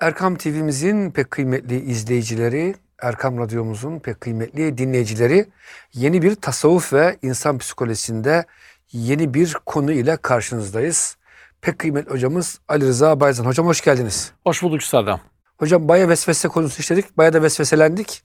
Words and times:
Erkam 0.00 0.36
TV'mizin 0.36 1.10
pek 1.10 1.30
kıymetli 1.30 1.80
izleyicileri, 1.80 2.74
Erkam 3.02 3.38
Radyomuzun 3.38 3.98
pek 3.98 4.20
kıymetli 4.20 4.78
dinleyicileri 4.78 5.46
yeni 5.92 6.22
bir 6.22 6.34
tasavvuf 6.34 6.92
ve 6.92 7.16
insan 7.22 7.58
psikolojisinde 7.58 8.44
yeni 8.92 9.34
bir 9.34 9.54
konu 9.66 9.92
ile 9.92 10.16
karşınızdayız. 10.16 11.16
Pek 11.60 11.78
kıymetli 11.78 12.10
hocamız 12.10 12.60
Ali 12.68 12.84
Rıza 12.84 13.20
Bayzan. 13.20 13.44
Hocam 13.44 13.66
hoş 13.66 13.80
geldiniz. 13.80 14.32
Hoş 14.44 14.62
bulduk 14.62 14.80
Üstad'ım. 14.80 15.20
Hocam 15.58 15.88
baya 15.88 16.08
vesvese 16.08 16.48
konusu 16.48 16.80
işledik. 16.80 17.16
Baya 17.18 17.32
da 17.32 17.42
vesveselendik. 17.42 18.22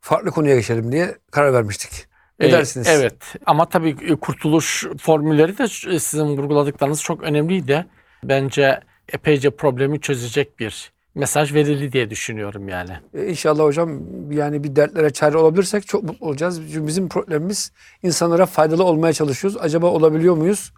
Farklı 0.00 0.30
konuya 0.30 0.54
geçelim 0.56 0.92
diye 0.92 1.18
karar 1.30 1.52
vermiştik. 1.52 2.06
Ne 2.40 2.46
Ee, 2.46 2.52
dersiniz? 2.52 2.86
Evet 2.88 3.16
ama 3.46 3.68
tabii 3.68 3.96
e, 4.08 4.16
kurtuluş 4.16 4.86
formülleri 5.00 5.58
de 5.58 5.64
e, 5.64 5.98
sizin 5.98 6.24
vurguladıklarınız 6.24 7.02
çok 7.02 7.22
önemliydi. 7.22 7.86
Bence 8.24 8.80
epeyce 9.12 9.50
problemi 9.50 10.00
çözecek 10.00 10.58
bir 10.58 10.93
mesaj 11.14 11.54
verildi 11.54 11.92
diye 11.92 12.10
düşünüyorum 12.10 12.68
yani. 12.68 12.90
E, 13.14 13.26
İnşallah 13.26 13.64
hocam 13.64 14.00
yani 14.30 14.64
bir 14.64 14.76
dertlere 14.76 15.10
çare 15.10 15.36
olabilirsek 15.36 15.86
çok 15.86 16.02
mutlu 16.02 16.26
olacağız. 16.26 16.60
Çünkü 16.72 16.86
bizim 16.86 17.08
problemimiz 17.08 17.72
insanlara 18.02 18.46
faydalı 18.46 18.84
olmaya 18.84 19.12
çalışıyoruz. 19.12 19.58
Acaba 19.60 19.86
olabiliyor 19.86 20.36
muyuz? 20.36 20.72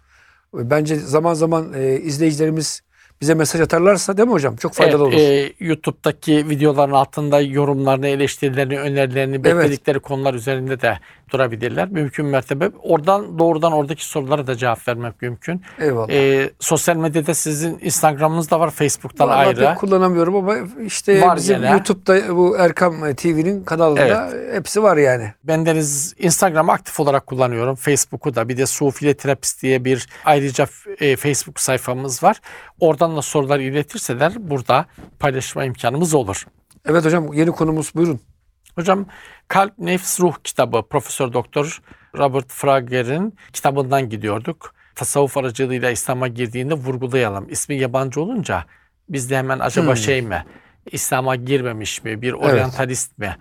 E, 0.59 0.69
Bence 0.69 0.95
zaman 0.95 1.33
zaman 1.33 1.73
e, 1.73 1.95
izleyicilerimiz 1.99 2.81
bize 3.21 3.33
mesaj 3.33 3.61
atarlarsa 3.61 4.17
değil 4.17 4.27
mi 4.27 4.33
hocam? 4.33 4.55
Çok 4.55 4.73
faydalı 4.73 5.03
olur. 5.03 5.13
Evet, 5.13 5.53
e, 5.61 5.65
YouTube'daki 5.65 6.49
videoların 6.49 6.91
altında 6.93 7.41
yorumlarını, 7.41 8.07
eleştirilerini, 8.07 8.79
önerilerini, 8.79 9.43
bekledikleri 9.43 9.99
konular 9.99 10.33
üzerinde 10.33 10.81
de 10.81 10.99
durabilirler. 11.29 11.89
Mümkün 11.89 12.25
mertebe 12.25 12.71
oradan 12.83 13.39
doğrudan 13.39 13.71
oradaki 13.71 14.05
sorulara 14.05 14.47
da 14.47 14.55
cevap 14.55 14.87
vermek 14.87 15.21
mümkün. 15.21 15.61
Eyvallah. 15.79 16.09
E, 16.09 16.49
sosyal 16.59 16.95
medyada 16.95 17.33
sizin 17.33 17.79
Instagram'ınız 17.81 18.51
da 18.51 18.59
var, 18.59 18.71
Facebook'tan 18.71 19.29
Vallahi 19.29 19.47
ayrı. 19.47 19.59
pek 19.59 19.77
kullanamıyorum 19.77 20.35
ama 20.35 20.55
işte 20.85 21.21
Var 21.21 21.37
bizim 21.37 21.55
gene. 21.61 21.71
YouTube'da 21.71 22.35
bu 22.35 22.57
Erkam 22.57 23.13
TV'nin 23.15 23.63
kanalında 23.63 24.29
hepsi 24.51 24.83
var 24.83 24.97
yani. 24.97 25.33
Bendeniz 25.43 26.15
Instagram'ı 26.19 26.71
aktif 26.71 26.99
olarak 26.99 27.27
kullanıyorum. 27.27 27.75
Facebook'u 27.75 28.35
da 28.35 28.49
bir 28.49 28.57
de 28.57 28.65
Sufile 28.65 29.13
Terapist 29.13 29.61
diye 29.63 29.85
bir 29.85 30.07
ayrıca 30.25 30.67
e, 30.99 31.15
Facebook 31.15 31.59
sayfamız 31.59 32.23
var. 32.23 32.41
Oradan 32.79 33.17
da 33.17 33.21
sorular 33.21 33.59
iletirseler 33.59 34.33
burada 34.37 34.85
paylaşma 35.19 35.65
imkanımız 35.65 36.13
olur. 36.13 36.45
Evet 36.85 37.05
hocam 37.05 37.33
yeni 37.33 37.51
konumuz 37.51 37.91
buyurun. 37.95 38.19
Hocam 38.77 39.05
Kalp 39.47 39.77
Nefs 39.79 40.19
Ruh 40.19 40.35
kitabı 40.43 40.83
Profesör 40.89 41.33
Doktor 41.33 41.81
Robert 42.17 42.51
Frager'in 42.51 43.35
kitabından 43.53 44.09
gidiyorduk. 44.09 44.73
Tasavvuf 44.95 45.37
aracılığıyla 45.37 45.91
İslam'a 45.91 46.27
girdiğinde 46.27 46.73
vurgulayalım. 46.73 47.49
İsmi 47.49 47.75
yabancı 47.75 48.21
olunca 48.21 48.65
biz 49.09 49.29
de 49.29 49.37
hemen 49.37 49.59
acaba 49.59 49.87
Hmm. 49.87 49.97
şey 49.97 50.21
mi? 50.21 50.45
İslam'a 50.91 51.35
girmemiş 51.35 52.03
mi? 52.03 52.21
Bir 52.21 52.33
oryantalist 52.33 53.17
mi? 53.17 53.37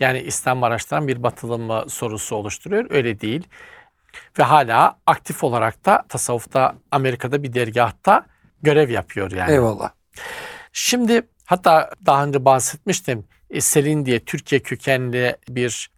Yani 0.00 0.20
İslam 0.20 0.62
araştıran 0.62 1.08
bir 1.08 1.22
batılı 1.22 1.58
mı 1.58 1.84
sorusu 1.88 2.36
oluşturuyor. 2.36 2.86
Öyle 2.90 3.20
değil. 3.20 3.48
Ve 4.38 4.42
hala 4.42 4.98
aktif 5.06 5.44
olarak 5.44 5.84
da 5.84 6.04
tasavvufta 6.08 6.74
Amerika'da 6.90 7.42
bir 7.42 7.52
dergahta 7.54 8.26
görev 8.62 8.90
yapıyor 8.90 9.30
yani. 9.30 9.52
Eyvallah. 9.52 9.90
Şimdi 10.72 11.22
hatta 11.44 11.90
daha 12.06 12.24
önce 12.24 12.44
bahsetmiştim. 12.44 13.24
E, 13.50 13.60
Selin 13.60 14.06
diye 14.06 14.20
Türkiye 14.20 14.62
kökenli 14.62 15.36
bir 15.48 15.90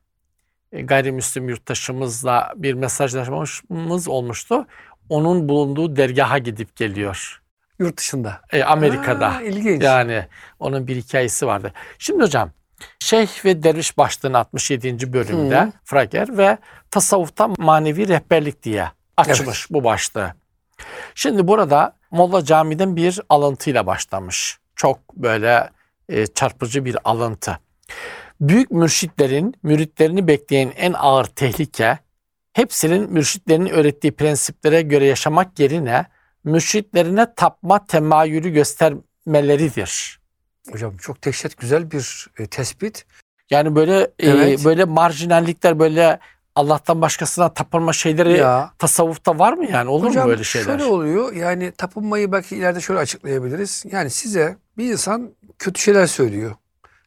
e, 0.72 0.82
gayrimüslim 0.82 1.48
yurttaşımızla 1.48 2.52
bir 2.56 2.74
mesajlaşmamız 2.74 4.08
olmuştu. 4.08 4.66
Onun 5.08 5.48
bulunduğu 5.48 5.96
dergaha 5.96 6.38
gidip 6.38 6.76
geliyor. 6.76 7.42
Yurt 7.78 7.96
dışında. 7.96 8.40
E, 8.52 8.62
Amerika'da. 8.62 9.28
Aa, 9.28 9.42
ilginç. 9.42 9.82
Yani 9.82 10.26
onun 10.58 10.86
bir 10.86 10.96
hikayesi 10.96 11.46
vardı. 11.46 11.72
Şimdi 11.98 12.22
hocam 12.22 12.50
Şeyh 12.98 13.44
ve 13.44 13.62
Derviş 13.62 13.98
başlığını 13.98 14.38
67. 14.38 15.12
bölümde 15.12 15.60
Hı. 15.60 15.72
Frager 15.84 16.38
ve 16.38 16.58
tasavvufta 16.90 17.48
manevi 17.58 18.08
rehberlik 18.08 18.62
diye 18.62 18.88
açmış 19.16 19.70
bu 19.70 19.84
başlığı. 19.84 20.34
Şimdi 21.14 21.48
burada 21.48 21.96
Molla 22.10 22.44
Cami'den 22.44 22.96
bir 22.96 23.20
alıntıyla 23.28 23.86
başlamış. 23.86 24.58
Çok 24.76 25.16
böyle 25.16 25.70
e, 26.08 26.26
çarpıcı 26.26 26.84
bir 26.84 26.96
alıntı. 27.04 27.58
Büyük 28.40 28.70
mürşitlerin 28.70 29.54
müritlerini 29.62 30.26
bekleyen 30.28 30.72
en 30.76 30.92
ağır 30.92 31.24
tehlike 31.24 31.98
hepsinin 32.52 33.12
mürşitlerinin 33.12 33.70
öğrettiği 33.70 34.12
prensiplere 34.12 34.82
göre 34.82 35.04
yaşamak 35.04 35.58
yerine 35.58 36.06
mürşitlerine 36.44 37.34
tapma 37.34 37.86
temayülü 37.86 38.50
göstermeleridir. 38.50 40.20
Hocam 40.72 40.96
çok 40.96 41.24
dehşet 41.24 41.56
güzel 41.56 41.90
bir 41.90 42.26
e, 42.38 42.46
tespit. 42.46 43.06
Yani 43.50 43.74
böyle 43.74 44.00
e, 44.00 44.10
Evet. 44.30 44.64
böyle 44.64 44.84
marjinallikler 44.84 45.78
böyle 45.78 46.18
Allah'tan 46.54 47.02
başkasına 47.02 47.54
tapınma 47.54 47.92
şeyleri 47.92 48.38
Ya 48.38 48.72
tasavvufta 48.78 49.38
var 49.38 49.52
mı 49.52 49.70
yani? 49.70 49.90
Olur 49.90 50.06
hocam 50.08 50.24
mu 50.24 50.30
böyle 50.30 50.44
şeyler? 50.44 50.66
şöyle 50.66 50.84
oluyor 50.84 51.32
yani 51.32 51.72
tapınmayı 51.72 52.32
belki 52.32 52.56
ileride 52.56 52.80
şöyle 52.80 53.00
açıklayabiliriz. 53.00 53.84
Yani 53.92 54.10
size 54.10 54.56
bir 54.78 54.92
insan 54.92 55.30
kötü 55.58 55.80
şeyler 55.82 56.06
söylüyor. 56.06 56.54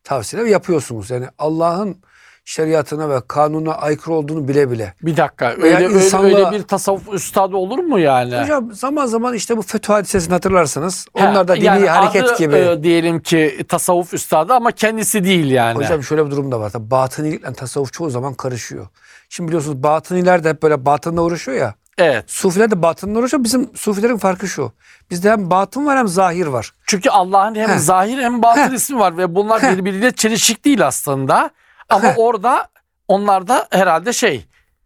Tavsiyeler 0.04 0.48
yapıyorsunuz. 0.50 1.10
Yani 1.10 1.26
Allah'ın 1.40 1.98
şeriatına 2.46 3.10
ve 3.10 3.22
kanuna 3.28 3.74
aykırı 3.74 4.14
olduğunu 4.16 4.48
bile 4.48 4.72
bile. 4.72 4.94
Bir 5.02 5.18
dakika 5.18 5.52
öyle, 5.52 5.76
öyle, 5.76 5.86
insanlığa- 6.06 6.24
öyle 6.26 6.52
bir 6.52 6.64
tasavvuf 6.64 7.14
üstadı 7.14 7.56
olur 7.56 7.80
mu 7.80 8.00
yani? 8.00 8.42
Hocam 8.42 8.74
zaman 8.74 9.06
zaman 9.06 9.34
işte 9.34 9.58
bu 9.58 9.62
FETÖ 9.62 9.94
hadisesini 9.94 10.34
hatırlarsanız 10.34 11.06
Ha, 11.18 11.30
onlar 11.32 11.48
da 11.48 11.56
dini 11.56 11.66
yani 11.66 11.90
hareket 11.90 12.24
adı, 12.24 12.38
gibi. 12.38 12.56
e, 12.56 12.84
diyelim 12.84 13.20
ki 13.22 13.66
tasavvuf 13.68 14.14
üstadı 14.14 14.54
ama 14.54 14.72
kendisi 14.72 15.24
değil 15.24 15.52
yani. 15.52 15.78
Hocam 15.78 16.04
şöyle 16.04 16.26
bir 16.26 16.32
durum 16.32 16.52
da 16.52 16.60
var. 16.60 16.70
Tabii 16.70 16.92
batınilikle 16.92 17.54
tasavvuf 17.54 17.94
çoğu 17.94 18.10
zaman 18.10 18.34
karışıyor. 18.34 18.88
Şimdi 19.30 19.48
biliyorsunuz 19.48 19.84
batıniler 19.84 20.44
de 20.44 20.50
hep 20.50 20.64
böyle 20.64 20.86
batınla 20.86 21.22
uğraşıyor 21.22 21.58
ya. 21.58 21.76
Evet. 21.98 22.32
Sufiler 22.32 22.72
de 22.72 22.82
batınla 22.82 23.20
uğraşıyor. 23.20 23.44
Bizim 23.44 23.78
sufilerin 23.78 24.18
farkı 24.18 24.48
şu. 24.48 24.74
Bizde 25.10 25.32
hem 25.32 25.50
batın 25.50 25.86
var 25.86 25.98
hem 25.98 26.08
zahir 26.08 26.48
var. 26.48 26.74
Çünkü 26.88 27.10
Allah'ın 27.10 27.56
hem 27.56 27.70
Heh. 27.70 27.78
zahir 27.78 28.18
hem 28.18 28.42
batın 28.44 28.70
Heh. 28.70 28.76
ismi 28.76 29.00
var 29.00 29.18
ve 29.18 29.36
bunlar 29.36 29.62
Heh. 29.62 29.72
birbiriyle 29.78 30.12
çelişik 30.12 30.66
değil 30.66 30.88
aslında. 30.88 31.50
Ama 31.90 32.04
Heh. 32.04 32.14
orada 32.18 32.68
onlar 33.08 33.48
da 33.48 33.68
herhalde 33.72 34.14
şey 34.14 34.46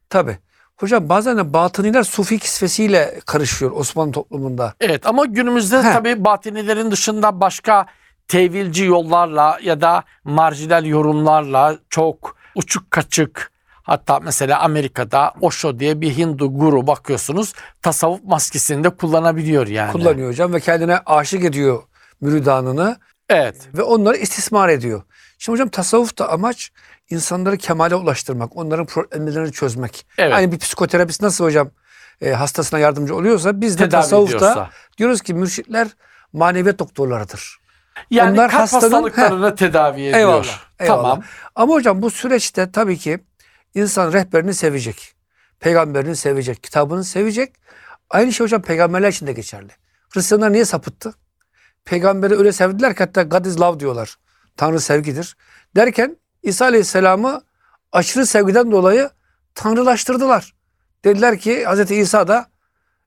Tabi. 0.09 0.37
Hocam 0.77 1.09
bazen 1.09 1.37
de 1.37 1.53
batıniler 1.53 2.03
sufi 2.03 2.39
kisvesiyle 2.39 3.19
karışıyor 3.25 3.71
Osmanlı 3.71 4.11
toplumunda. 4.11 4.73
Evet 4.79 5.05
ama 5.07 5.25
günümüzde 5.25 5.83
Heh. 5.83 5.93
tabii 5.93 6.25
batinilerin 6.25 6.91
dışında 6.91 7.39
başka 7.41 7.85
tevilci 8.27 8.85
yollarla 8.85 9.59
ya 9.63 9.81
da 9.81 10.03
marjinal 10.23 10.85
yorumlarla 10.85 11.75
çok 11.89 12.35
uçuk 12.55 12.91
kaçık 12.91 13.51
hatta 13.85 14.19
mesela 14.19 14.59
Amerika'da 14.59 15.33
Osho 15.41 15.79
diye 15.79 16.01
bir 16.01 16.17
Hindu 16.17 16.53
guru 16.57 16.87
bakıyorsunuz 16.87 17.53
tasavvuf 17.81 18.23
maskesini 18.23 18.83
de 18.83 18.89
kullanabiliyor 18.89 19.67
yani. 19.67 19.91
Kullanıyor 19.91 20.29
hocam 20.29 20.53
ve 20.53 20.59
kendine 20.59 20.97
aşık 21.05 21.43
ediyor 21.43 21.83
müridanını 22.21 22.97
Evet. 23.29 23.55
ve 23.73 23.81
onları 23.81 24.17
istismar 24.17 24.69
ediyor. 24.69 25.01
Şimdi 25.37 25.53
hocam 25.55 25.69
tasavvufta 25.69 26.27
amaç 26.29 26.71
insanları 27.09 27.57
kemale 27.57 27.95
ulaştırmak, 27.95 28.57
onların 28.57 28.85
problemlerini 28.85 29.51
çözmek. 29.51 30.05
Evet. 30.17 30.33
Hani 30.33 30.51
bir 30.51 30.57
psikoterapist 30.59 31.21
nasıl 31.21 31.43
hocam 31.45 31.69
e, 32.21 32.31
hastasına 32.31 32.79
yardımcı 32.79 33.15
oluyorsa 33.15 33.61
biz 33.61 33.73
de 33.79 33.83
Tedavi 33.83 34.01
tasavvufta 34.01 34.37
ediyorsa. 34.37 34.69
diyoruz 34.97 35.21
ki 35.21 35.33
mürşitler 35.33 35.87
maneviyat 36.33 36.79
doktorlarıdır. 36.79 37.57
Yani 38.11 38.31
Onlar 38.33 38.51
kalp 38.51 38.61
hastanın- 38.61 38.81
hastalıklarını 38.81 39.55
tedavi 39.55 40.01
ediyor. 40.01 40.17
Eyvallah, 40.19 40.59
eyvallah. 40.79 41.01
Tamam. 41.03 41.23
Ama 41.55 41.73
hocam 41.73 42.01
bu 42.01 42.09
süreçte 42.11 42.71
tabii 42.71 42.97
ki 42.97 43.19
insan 43.75 44.13
rehberini 44.13 44.53
sevecek. 44.53 45.15
Peygamberini 45.59 46.15
sevecek, 46.15 46.63
kitabını 46.63 47.03
sevecek. 47.03 47.53
Aynı 48.09 48.33
şey 48.33 48.43
hocam 48.45 48.61
peygamberler 48.61 49.09
için 49.09 49.27
de 49.27 49.33
geçerli. 49.33 49.71
Hristiyanlar 50.09 50.53
niye 50.53 50.65
sapıttı? 50.65 51.13
Peygamberi 51.85 52.35
öyle 52.37 52.51
sevdiler 52.51 52.95
ki 52.95 53.03
hatta 53.03 53.23
God 53.23 53.45
is 53.45 53.59
love 53.59 53.79
diyorlar. 53.79 54.15
Tanrı 54.57 54.79
sevgidir. 54.79 55.37
Derken 55.75 56.17
İsa 56.43 56.65
Aleyhisselam'ı 56.65 57.41
aşırı 57.91 58.25
sevgiden 58.25 58.71
dolayı 58.71 59.09
tanrılaştırdılar. 59.55 60.53
Dediler 61.05 61.39
ki 61.39 61.65
Hz. 61.67 61.91
İsa 61.91 62.27
da 62.27 62.49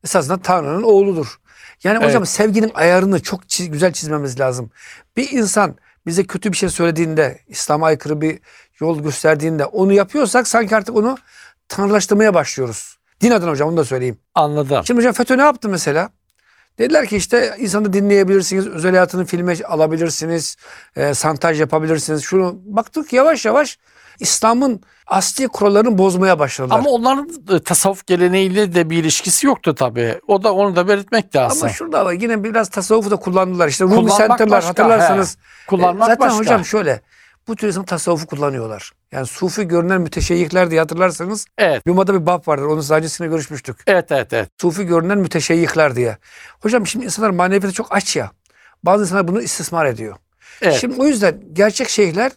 esasında 0.04 0.42
Tanrı'nın 0.42 0.82
oğludur. 0.82 1.40
Yani 1.84 1.96
hocam 2.04 2.22
Evet. 2.22 2.28
sevginin 2.28 2.70
ayarını 2.74 3.22
çok 3.22 3.48
çiz- 3.48 3.70
güzel 3.70 3.92
çizmemiz 3.92 4.40
lazım. 4.40 4.70
Bir 5.16 5.30
insan 5.30 5.76
bize 6.08 6.24
kötü 6.24 6.52
bir 6.52 6.56
şey 6.56 6.68
söylediğinde, 6.68 7.38
İslam'a 7.48 7.86
aykırı 7.86 8.20
bir 8.20 8.38
yol 8.80 9.02
gösterdiğinde 9.02 9.64
onu 9.64 9.92
yapıyorsak 9.92 10.48
sanki 10.48 10.76
artık 10.76 10.96
onu 10.96 11.18
tanrılaştırmaya 11.68 12.34
başlıyoruz. 12.34 12.98
Din 13.20 13.30
adına 13.30 13.50
hocam 13.50 13.68
onu 13.68 13.76
da 13.76 13.84
söyleyeyim. 13.84 14.18
Anladım. 14.34 14.84
Şimdi 14.86 14.98
hocam 14.98 15.12
FETÖ 15.12 15.38
ne 15.38 15.42
yaptı 15.42 15.68
mesela? 15.68 16.10
Dediler 16.78 17.06
ki 17.06 17.16
işte 17.16 17.54
insanı 17.58 17.92
dinleyebilirsiniz, 17.92 18.66
özel 18.66 18.90
hayatını 18.90 19.24
filme 19.24 19.64
alabilirsiniz, 19.64 20.56
e, 20.96 21.14
santaj 21.14 21.60
yapabilirsiniz. 21.60 22.22
Şunu 22.22 22.60
baktık 22.64 23.12
yavaş 23.12 23.44
yavaş 23.44 23.78
İslam'ın 24.20 24.80
asli 25.06 25.48
kurallarını 25.48 25.98
bozmaya 25.98 26.38
başladılar. 26.38 26.78
Ama 26.78 26.90
onların 26.90 27.28
tasavvuf 27.64 28.06
geleneğiyle 28.06 28.74
de 28.74 28.90
bir 28.90 28.96
ilişkisi 28.98 29.46
yoktu 29.46 29.74
tabii. 29.74 30.20
O 30.26 30.42
da 30.42 30.54
onu 30.54 30.76
da 30.76 30.88
belirtmek 30.88 31.36
lazım. 31.36 31.58
Ama 31.62 31.72
şurada 31.72 32.04
var 32.06 32.12
yine 32.12 32.44
biraz 32.44 32.68
tasavvufu 32.68 33.10
da 33.10 33.16
kullandılar. 33.16 33.68
İşte 33.68 33.84
Rumi 33.84 34.10
Center'lar 34.10 34.50
başka, 34.50 34.68
hatırlarsanız. 34.70 35.36
Kullanmak 35.66 36.08
E, 36.08 36.12
Zaten 36.12 36.26
başka. 36.28 36.38
hocam 36.38 36.64
şöyle 36.64 37.00
bu 37.48 37.56
tür 37.56 37.68
insan 37.68 37.84
tasavvufu 37.84 38.26
kullanıyorlar. 38.26 38.92
Yani 39.12 39.26
sufi 39.26 39.68
görünen 39.68 40.00
müteşeyyihler 40.00 40.70
diye 40.70 40.80
hatırlarsanız 40.80 41.46
Evet. 41.58 41.88
Luma'da 41.88 42.14
bir 42.20 42.26
bab 42.26 42.48
vardır. 42.48 42.64
Onun 42.64 42.80
sadecesine 42.80 43.26
görüşmüştük. 43.26 43.76
Evet 43.86 44.12
evet 44.12 44.32
evet. 44.32 44.48
Sufi 44.60 44.84
görünen 44.86 45.18
müteşeyyihler 45.18 45.96
diye. 45.96 46.16
Hocam 46.60 46.86
şimdi 46.86 47.04
insanlar 47.04 47.30
maneviyata 47.30 47.72
çok 47.72 47.86
aç 47.96 48.16
ya. 48.16 48.30
Bazı 48.82 49.02
insanlar 49.04 49.28
bunu 49.28 49.42
istismar 49.42 49.86
ediyor. 49.86 50.16
Evet. 50.62 50.74
Şimdi 50.80 51.00
o 51.02 51.06
yüzden 51.06 51.40
gerçek 51.52 51.88
şeyhler 51.88 52.32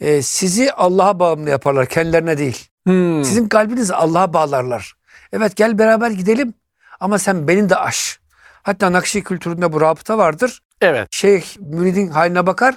e, 0.00 0.22
sizi 0.22 0.72
Allah'a 0.72 1.18
bağımlı 1.18 1.50
yaparlar 1.50 1.86
kendilerine 1.86 2.38
değil. 2.38 2.68
Hmm. 2.86 3.24
Sizin 3.24 3.48
kalbinizi 3.48 3.94
Allah'a 3.94 4.32
bağlarlar. 4.32 4.94
Evet 5.32 5.56
gel 5.56 5.78
beraber 5.78 6.10
gidelim 6.10 6.54
ama 7.00 7.18
sen 7.18 7.48
beni 7.48 7.68
de 7.68 7.76
aş. 7.76 8.20
Hatta 8.62 8.92
Nakşi 8.92 9.22
kültüründe 9.22 9.72
bu 9.72 9.80
rabıta 9.80 10.18
vardır. 10.18 10.62
Evet. 10.80 11.08
Şeyh 11.10 11.44
müridin 11.60 12.08
haline 12.08 12.46
bakar. 12.46 12.74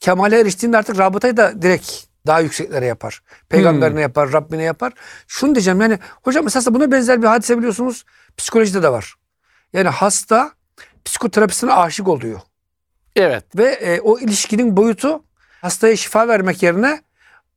Kemale 0.00 0.40
eriştiğinde 0.40 0.78
artık 0.78 0.98
rabıtayı 0.98 1.36
da 1.36 1.62
direkt 1.62 1.90
daha 2.26 2.40
yükseklere 2.40 2.86
yapar. 2.86 3.22
Peygamberine 3.48 4.00
yapar, 4.00 4.32
Rabbine 4.32 4.62
yapar. 4.62 4.92
Şunu 5.26 5.54
diyeceğim 5.54 5.80
yani 5.80 5.98
hocam 6.22 6.46
esasında 6.46 6.74
buna 6.74 6.92
benzer 6.92 7.22
bir 7.22 7.26
hadise 7.26 7.58
biliyorsunuz 7.58 8.04
psikolojide 8.36 8.82
de 8.82 8.88
var. 8.88 9.14
Yani 9.72 9.88
hasta 9.88 10.50
psikoterapisine 11.04 11.72
aşık 11.72 12.08
oluyor. 12.08 12.40
Evet. 13.16 13.44
Ve 13.56 13.64
e, 13.64 14.00
o 14.00 14.18
ilişkinin 14.18 14.76
boyutu 14.76 15.22
hastaya 15.60 15.96
şifa 15.96 16.28
vermek 16.28 16.62
yerine 16.62 17.02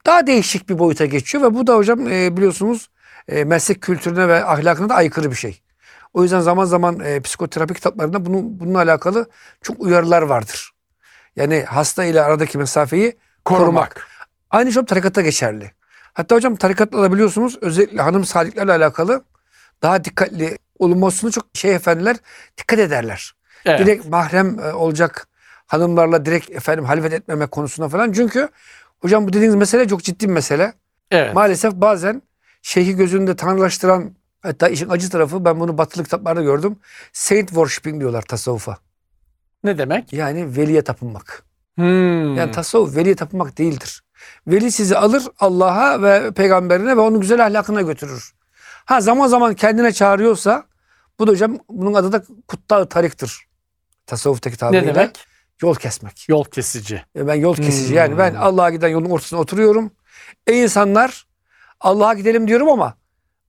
daha 0.06 0.28
değişik 0.28 0.69
bir 0.69 0.80
boyuta 0.80 1.06
geçiyor. 1.06 1.44
Ve 1.44 1.56
bu 1.56 1.68
da 1.68 1.75
hocam 1.75 2.07
e, 2.07 2.38
biliyorsunuz 2.38 2.90
e, 3.28 3.44
meslek 3.44 3.81
kültürüne 3.81 4.28
ve 4.28 4.46
ahlakına 4.46 4.90
da 4.90 4.96
aykırı 4.96 5.31
bir 5.31 5.36
şey. 5.36 5.62
O 6.13 6.24
yüzden 6.24 6.40
zaman 6.40 6.66
zaman 6.66 7.00
e, 7.00 7.19
psikoterapi 7.19 7.74
kitaplarında 7.74 8.25
bunun, 8.25 8.60
bununla 8.60 8.78
alakalı 8.78 9.30
çok 9.62 9.80
uyarılar 9.80 10.22
vardır. 10.22 10.72
Yani 11.36 11.63
hasta 11.68 12.04
ile 12.06 12.22
aradaki 12.22 12.57
mesafeyi 12.57 13.18
korumak. 13.46 13.66
Korumak. 13.66 14.07
Aynı 14.50 14.72
şey 14.72 14.86
tarikatta 14.86 15.22
geçerli. 15.22 15.72
Hatta 16.13 16.36
hocam 16.36 16.56
tarikatla 16.56 17.01
da 17.01 17.13
biliyorsunuz 17.13 17.57
özellikle 17.62 18.01
hanım 18.01 18.25
saliklerle 18.25 18.72
alakalı 18.72 19.24
daha 19.81 20.04
dikkatli 20.04 20.57
olunmasını 20.80 21.31
çok 21.31 21.46
şey 21.54 21.75
efendiler 21.75 22.18
dikkat 22.57 22.80
ederler 22.80 23.34
Evet. 23.66 23.80
direkt 23.80 24.06
mahrem 24.06 24.60
e, 24.60 24.74
olacak 24.74 25.28
hanımlarla 25.69 26.25
direkt 26.25 26.50
efendim 26.50 26.86
halvet 26.86 27.13
etmemek 27.13 27.51
konusunda 27.51 27.89
falan. 27.89 28.12
Çünkü 28.12 28.50
hocam 29.00 29.27
bu 29.27 29.33
dediğiniz 29.33 29.56
mesele 29.56 29.88
çok 29.88 30.04
ciddi 30.04 30.27
bir 30.27 30.33
mesele. 30.33 30.74
Evet. 31.12 31.36
Maalesef 31.36 31.74
bazen 31.74 32.21
şeyhi 32.62 32.95
gözünde 32.95 33.36
tanrılaştıran 33.36 34.16
hatta 34.42 34.68
işin 34.68 34.89
acı 34.89 35.10
tarafı 35.10 35.45
ben 35.45 35.60
bunu 35.60 35.77
batılı 35.77 36.04
kitaplarda 36.04 36.42
gördüm. 36.42 36.77
Saint 37.13 37.48
worshipping 37.48 38.00
diyorlar 38.00 38.21
tasavvufa. 38.21 38.77
Ne 39.63 39.77
demek? 39.77 40.13
Yani 40.13 40.57
veliye 40.57 40.81
tapınmak. 40.81 41.44
Hmm. 41.75 42.36
Yani 42.36 42.51
tasavvuf 42.51 42.95
veliye 42.95 43.15
tapınmak 43.15 43.57
değildir. 43.57 44.04
Veli 44.48 44.72
sizi 44.72 44.98
alır 44.98 45.24
Allah'a 45.39 46.01
ve 46.01 46.31
peygamberine 46.31 46.98
ve 46.98 47.01
onun 47.01 47.19
güzel 47.22 47.45
ahlakına 47.45 47.81
götürür. 47.81 48.33
Ha 48.86 49.01
zaman 49.01 49.27
zaman 49.27 49.54
kendine 49.54 49.92
çağırıyorsa 49.92 50.63
bu 51.19 51.27
da 51.27 51.31
hocam 51.31 51.57
bunun 51.69 51.94
adı 51.94 52.12
da 52.12 52.24
kutta 52.48 52.89
tariktir. 52.89 53.48
Tasavvuftaki 54.06 54.54
ne 54.54 54.57
tabiriyle. 54.57 54.95
demek? 54.95 55.25
Yol 55.62 55.76
kesmek. 55.76 56.30
Yol 56.30 56.44
kesici. 56.44 57.04
Ben 57.16 57.36
yol 57.36 57.56
kesici 57.56 57.90
Hmm. 57.90 57.96
yani 57.96 58.18
ben 58.18 58.36
Allah'a 58.36 58.70
giden 58.70 58.88
yolun 58.88 59.10
ortasına 59.10 59.40
oturuyorum. 59.40 59.92
Ey 60.48 60.64
insanlar 60.64 61.28
Allah'a 61.80 62.14
gidelim 62.14 62.48
diyorum 62.48 62.70
ama 62.70 62.94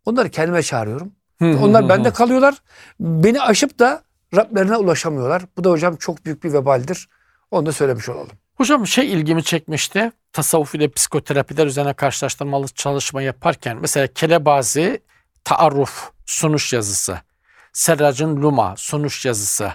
onları 0.05 0.31
kendime 0.31 0.63
çağırıyorum. 0.63 1.13
Onlar 1.43 1.89
bende 1.89 2.11
kalıyorlar. 2.13 2.55
Beni 3.01 3.43
aşıp 3.43 3.79
da 3.79 4.03
Rablerine 4.37 4.77
ulaşamıyorlar. 4.77 5.43
Bu 5.57 5.65
da 5.65 5.71
hocam 5.71 5.97
çok 5.97 6.25
büyük 6.25 6.45
bir 6.45 6.53
vebaldir. 6.53 7.09
Onu 7.51 7.67
da 7.67 7.73
söylemiş 7.73 8.09
olalım. 8.09 8.31
Hocam 8.55 8.87
şey 8.87 9.13
ilgimi 9.13 9.45
çekmişti. 9.45 10.13
Tasavvuf 10.33 10.75
ile 10.75 10.91
psikoterapiler 10.91 11.67
üzerine 11.67 11.93
karşılaştırmalı 11.95 12.69
çalışma 12.69 13.23
yaparken 13.23 13.79
mesela 13.81 14.07
Kelebazi 14.07 15.03
Taarruf 15.45 16.11
sunuş 16.27 16.73
yazısı, 16.73 17.19
Serrac'ın 17.73 18.43
Luma 18.43 18.75
sunuş 18.77 19.27
yazısı, 19.27 19.73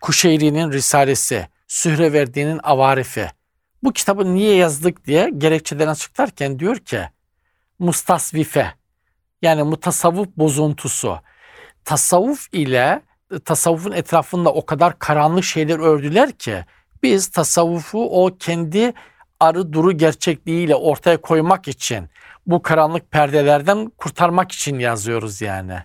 Kuşeyri'nin 0.00 0.72
Risalesi, 0.72 1.48
Sühreverdi'nin 1.68 2.60
Avarifi. 2.62 3.28
Bu 3.82 3.92
kitabı 3.92 4.34
niye 4.34 4.54
yazdık 4.54 5.06
diye 5.06 5.30
gerekçelerini 5.30 5.90
açıklarken 5.90 6.58
diyor 6.58 6.76
ki 6.76 7.00
mustasvife 7.78 8.74
yani 9.42 9.62
mutasavvuf 9.62 10.28
bozuntusu. 10.36 11.20
Tasavvuf 11.84 12.48
ile 12.52 13.02
tasavvufun 13.44 13.92
etrafında 13.92 14.52
o 14.52 14.66
kadar 14.66 14.98
karanlık 14.98 15.44
şeyler 15.44 15.78
ördüler 15.78 16.32
ki 16.32 16.64
biz 17.02 17.28
tasavvufu 17.28 18.24
o 18.24 18.36
kendi 18.38 18.92
arı 19.40 19.72
duru 19.72 19.92
gerçekliğiyle 19.92 20.74
ortaya 20.74 21.20
koymak 21.20 21.68
için 21.68 22.08
bu 22.46 22.62
karanlık 22.62 23.10
perdelerden 23.10 23.90
kurtarmak 23.98 24.52
için 24.52 24.78
yazıyoruz 24.78 25.40
yani. 25.40 25.78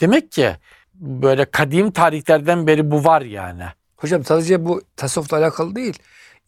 Demek 0.00 0.32
ki 0.32 0.56
böyle 0.94 1.44
kadim 1.44 1.90
tarihlerden 1.90 2.66
beri 2.66 2.90
bu 2.90 3.04
var 3.04 3.22
yani. 3.22 3.64
Hocam 4.00 4.24
sadece 4.24 4.64
bu 4.64 4.82
tasavvufla 4.96 5.36
alakalı 5.36 5.76
değil. 5.76 5.98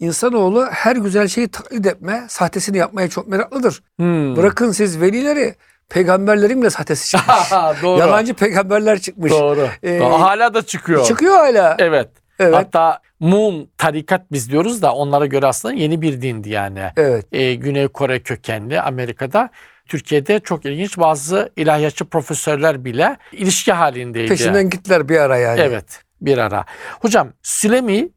İnsanoğlu 0.01 0.67
her 0.71 0.97
güzel 0.97 1.29
şeyi 1.29 1.49
taklit 1.49 1.87
etme, 1.87 2.25
sahtesini 2.29 2.77
yapmaya 2.77 3.09
çok 3.09 3.29
meraklıdır. 3.29 3.83
Hmm. 3.97 4.37
Bırakın 4.37 4.71
siz 4.73 5.01
velileri, 5.01 5.55
peygamberlerin 5.89 6.61
bile 6.61 6.71
sahtesi 6.71 7.11
çıkmış. 7.11 7.51
Doğru. 7.83 8.01
Yalancı 8.01 8.35
peygamberler 8.35 8.99
çıkmış. 8.99 9.33
Doğru. 9.33 9.69
Ee, 9.83 10.01
Doğru. 10.01 10.21
Hala 10.21 10.55
da 10.55 10.63
çıkıyor. 10.63 11.05
Çıkıyor 11.05 11.35
hala. 11.37 11.77
Evet. 11.79 12.09
Evet. 12.39 12.55
Hatta 12.55 13.01
Mun 13.23 13.71
tarikat 13.79 14.33
biz 14.33 14.51
diyoruz 14.51 14.83
da 14.83 14.95
onlara 14.95 15.27
göre 15.27 15.47
aslında 15.47 15.75
yeni 15.75 16.03
bir 16.03 16.23
dindi 16.23 16.51
yani. 16.51 16.83
Evet. 16.97 17.27
Ee, 17.33 17.55
Güney 17.55 17.89
Kore 17.89 18.23
kökenli 18.23 18.81
Amerika'da. 18.81 19.51
Türkiye'de 19.87 20.41
çok 20.41 20.65
ilginç 20.65 20.99
bazı 20.99 21.53
ilahiyatçı 21.57 22.05
profesörler 22.05 22.85
bile 22.85 23.17
ilişki 23.33 23.73
halindeydi. 23.73 24.29
Peşinden 24.29 24.71
gittiler 24.71 25.09
bir 25.09 25.19
ara 25.19 25.37
yani. 25.37 25.61
Evet 25.61 26.03
bir 26.27 26.39
ara. 26.39 26.65
Hocam 27.01 27.33
Sülemi 27.43 28.09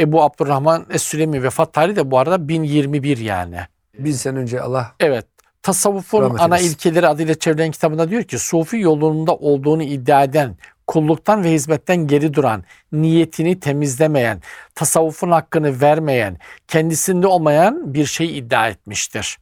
Ebu 0.00 0.22
Abdurrahman 0.22 0.86
Es-Sülemi 0.90 1.42
vefat 1.42 1.72
tarihi 1.72 1.96
de 1.96 2.10
bu 2.10 2.18
arada 2.18 2.48
1021 2.48 3.18
yani. 3.18 3.58
Bin 3.98 4.12
sene 4.12 4.38
önce 4.38 4.60
Allah. 4.60 4.92
Evet. 5.00 5.26
Tasavvufun 5.62 6.22
Rahmet 6.22 6.40
ana 6.40 6.56
eylesin. 6.56 6.74
ilkeleri 6.74 7.08
adıyla 7.08 7.34
çevrilen 7.34 7.70
kitabında 7.70 8.10
diyor 8.10 8.22
ki 8.22 8.38
Sufi 8.38 8.78
yolunda 8.78 9.34
olduğunu 9.34 9.82
iddia 9.82 10.24
eden, 10.24 10.56
kulluktan 10.86 11.44
ve 11.44 11.52
hizmetten 11.52 12.06
geri 12.06 12.34
duran, 12.34 12.64
niyetini 12.92 13.60
temizlemeyen, 13.60 14.42
tasavvufun 14.74 15.30
hakkını 15.30 15.80
vermeyen, 15.80 16.38
kendisinde 16.68 17.26
olmayan 17.26 17.94
bir 17.94 18.06
şey 18.06 18.38
iddia 18.38 18.68
etmiştir. 18.68 19.38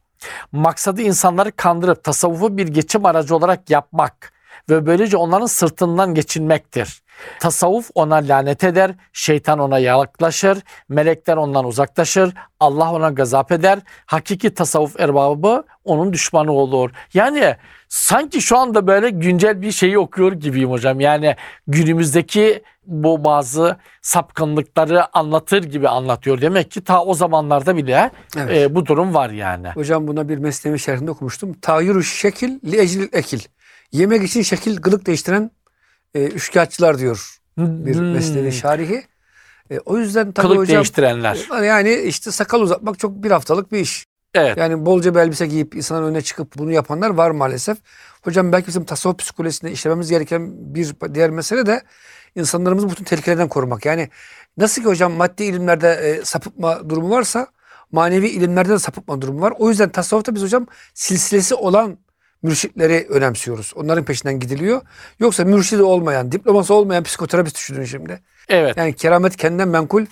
Maksadı 0.51 1.01
insanları 1.01 1.51
kandırıp 1.51 2.03
tasavvufu 2.03 2.57
bir 2.57 2.67
geçim 2.67 3.05
aracı 3.05 3.35
olarak 3.35 3.69
yapmak 3.69 4.33
ve 4.69 4.85
böylece 4.85 5.17
onların 5.17 5.45
sırtından 5.45 6.13
geçinmektir. 6.13 7.01
Tasavvuf 7.39 7.89
ona 7.95 8.15
lanet 8.15 8.63
eder, 8.63 8.95
şeytan 9.13 9.59
ona 9.59 9.79
yaklaşır, 9.79 10.57
melekler 10.89 11.37
ondan 11.37 11.65
uzaklaşır, 11.65 12.33
Allah 12.59 12.93
ona 12.93 13.09
gazap 13.09 13.51
eder, 13.51 13.79
hakiki 14.05 14.53
tasavvuf 14.53 14.99
erbabı 14.99 15.63
onun 15.83 16.13
düşmanı 16.13 16.51
olur. 16.51 16.91
Yani 17.13 17.55
sanki 17.89 18.41
şu 18.41 18.57
anda 18.57 18.87
böyle 18.87 19.09
güncel 19.09 19.61
bir 19.61 19.71
şeyi 19.71 19.99
okuyor 19.99 20.31
gibiyim 20.31 20.71
hocam. 20.71 20.99
Yani 20.99 21.35
günümüzdeki 21.67 22.63
bu 22.85 23.25
bazı 23.25 23.77
sapkınlıkları 24.01 25.17
anlatır 25.17 25.63
gibi 25.63 25.89
anlatıyor. 25.89 26.41
Demek 26.41 26.71
ki 26.71 26.83
ta 26.83 27.03
o 27.03 27.13
zamanlarda 27.13 27.77
bile 27.77 28.11
Evet. 28.37 28.57
e, 28.57 28.75
bu 28.75 28.85
durum 28.85 29.13
var 29.13 29.29
yani. 29.29 29.67
Hocam 29.69 30.07
buna 30.07 30.29
bir 30.29 30.37
mesnevi 30.37 30.79
şerhinde 30.79 31.11
okumuştum. 31.11 31.53
Tayyuru 31.53 32.03
şekil 32.03 32.59
li 32.71 32.81
eclil 32.81 33.07
ekil. 33.13 33.39
Yemek 33.91 34.23
için 34.23 34.41
şekil 34.41 34.77
kılık 34.77 35.05
değiştiren 35.05 35.51
e, 36.15 36.23
üçkağıtçılar 36.23 36.99
diyor 36.99 37.37
bir 37.57 37.95
Hmm. 37.95 38.11
mesnevi 38.13 38.51
şarihi. 38.51 39.03
E, 39.71 39.79
o 39.79 39.97
yüzden 39.97 40.31
tabii 40.31 40.47
Kılık 40.47 40.59
hocam 40.59 40.75
değiştirenler. 40.75 41.47
yani 41.63 41.93
işte 41.93 42.31
sakal 42.31 42.61
uzatmak 42.61 42.99
çok 42.99 43.23
bir 43.23 43.31
haftalık 43.31 43.71
bir 43.71 43.79
iş. 43.79 44.05
Evet. 44.35 44.57
Yani 44.57 44.85
bolca 44.85 45.15
bir 45.15 45.19
elbise 45.19 45.47
giyip 45.47 45.75
insanın 45.75 46.03
önüne 46.07 46.21
çıkıp 46.21 46.57
bunu 46.57 46.71
yapanlar 46.71 47.09
var 47.09 47.31
maalesef. 47.31 47.77
Hocam 48.21 48.51
belki 48.51 48.67
bizim 48.67 48.83
tasavvuf 48.85 49.17
psikolojisinde 49.19 49.71
işlememiz 49.71 50.09
gereken 50.09 50.51
bir 50.75 50.95
diğer 51.13 51.29
mesele 51.29 51.65
de 51.65 51.81
insanlarımızı 52.35 52.89
bütün 52.89 53.03
tehlikelerden 53.03 53.47
korumak. 53.47 53.85
Yani 53.85 54.09
nasıl 54.57 54.81
ki 54.81 54.87
hocam 54.87 55.11
maddi 55.13 55.43
ilimlerde 55.43 55.89
e, 55.89 56.25
sapıtma 56.25 56.89
durumu 56.89 57.09
varsa 57.09 57.47
manevi 57.91 58.27
ilimlerde 58.27 58.69
de 58.69 58.79
sapıtma 58.79 59.21
durumu 59.21 59.41
var. 59.41 59.53
O 59.59 59.69
yüzden 59.69 59.89
tasavvufta 59.89 60.35
biz 60.35 60.43
hocam 60.43 60.67
silsilesi 60.93 61.55
olan 61.55 61.97
mürşitleri 62.43 63.07
önemsiyoruz. 63.09 63.71
Onların 63.75 64.05
peşinden 64.05 64.39
gidiliyor. 64.39 64.81
Yoksa 65.19 65.45
mürşidi 65.45 65.83
olmayan, 65.83 66.31
diploması 66.31 66.73
olmayan 66.73 67.03
psikoterapist 67.03 67.55
düşünün 67.55 67.85
şimdi. 67.85 68.19
Evet. 68.49 68.77
Yani 68.77 68.93
keramet 68.93 69.37
kendinden 69.37 69.67
menkul. 69.67 70.05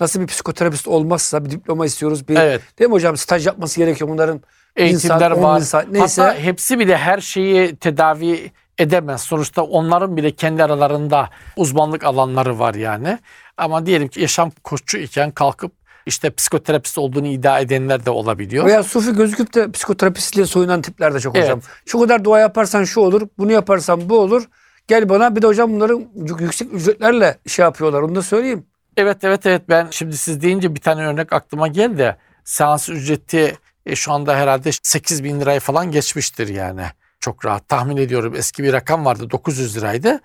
Nasıl 0.00 0.20
bir 0.20 0.26
psikoterapist 0.26 0.88
olmazsa 0.88 1.44
bir 1.44 1.50
diploma 1.50 1.86
istiyoruz. 1.86 2.28
Bir, 2.28 2.36
Evet. 2.36 2.62
Değil 2.78 2.90
mi 2.90 2.94
hocam? 2.94 3.16
Staj 3.16 3.46
yapması 3.46 3.80
gerekiyor 3.80 4.10
bunların. 4.10 4.40
Eğitimler 4.76 5.30
on 5.30 5.42
var. 5.42 5.58
bin 5.58 5.64
saat, 5.64 5.88
neyse. 5.88 6.22
Hatta 6.22 6.38
hepsi 6.38 6.78
bile 6.78 6.96
her 6.96 7.20
şeyi 7.20 7.76
tedavi 7.76 8.52
edemez. 8.78 9.20
Sonuçta 9.20 9.62
onların 9.62 10.16
bile 10.16 10.30
kendi 10.30 10.64
aralarında 10.64 11.30
uzmanlık 11.56 12.04
alanları 12.04 12.58
var 12.58 12.74
yani. 12.74 13.18
Ama 13.56 13.86
diyelim 13.86 14.08
ki 14.08 14.20
yaşam 14.20 14.52
koçu 14.64 14.98
iken 14.98 15.30
kalkıp 15.30 15.72
işte 16.06 16.30
psikoterapist 16.30 16.98
olduğunu 16.98 17.26
iddia 17.26 17.60
edenler 17.60 18.06
de 18.06 18.10
olabiliyor. 18.10 18.64
Veya 18.66 18.82
sufi 18.82 19.12
gözüküp 19.12 19.54
de 19.54 19.70
psikoterapistliğe 19.70 20.46
soyunan 20.46 20.82
tipler 20.82 21.14
de 21.14 21.20
çok 21.20 21.36
Evet. 21.36 21.46
hocam. 21.46 21.60
Şu 21.86 22.00
kadar 22.00 22.24
dua 22.24 22.38
yaparsan 22.40 22.84
şu 22.84 23.00
olur, 23.00 23.22
bunu 23.38 23.52
yaparsan 23.52 24.08
bu 24.08 24.18
olur. 24.18 24.44
Gel 24.88 25.08
bana 25.08 25.36
bir 25.36 25.42
de 25.42 25.46
hocam 25.46 25.72
bunların 25.72 26.04
yük- 26.14 26.40
yüksek 26.40 26.72
ücretlerle 26.74 27.38
şey 27.46 27.62
yapıyorlar. 27.62 28.02
Onu 28.02 28.14
da 28.14 28.22
söyleyeyim. 28.22 28.66
Evet 28.96 29.24
evet 29.24 29.46
evet 29.46 29.62
ben 29.68 29.88
şimdi 29.90 30.16
siz 30.16 30.42
deyince 30.42 30.74
bir 30.74 30.80
tane 30.80 31.06
örnek 31.06 31.32
aklıma 31.32 31.68
geldi. 31.68 32.16
Seans 32.44 32.88
ücreti 32.88 33.56
e, 33.86 33.96
şu 33.96 34.12
anda 34.12 34.36
herhalde 34.36 34.70
8 34.82 35.24
bin 35.24 35.40
lirayı 35.40 35.60
falan 35.60 35.90
geçmiştir 35.90 36.48
yani. 36.48 36.82
Çok 37.20 37.44
rahat 37.44 37.68
tahmin 37.68 37.96
ediyorum 37.96 38.34
eski 38.36 38.62
bir 38.62 38.72
rakam 38.72 39.04
vardı 39.04 39.30
900 39.30 39.76
liraydı. 39.76 40.20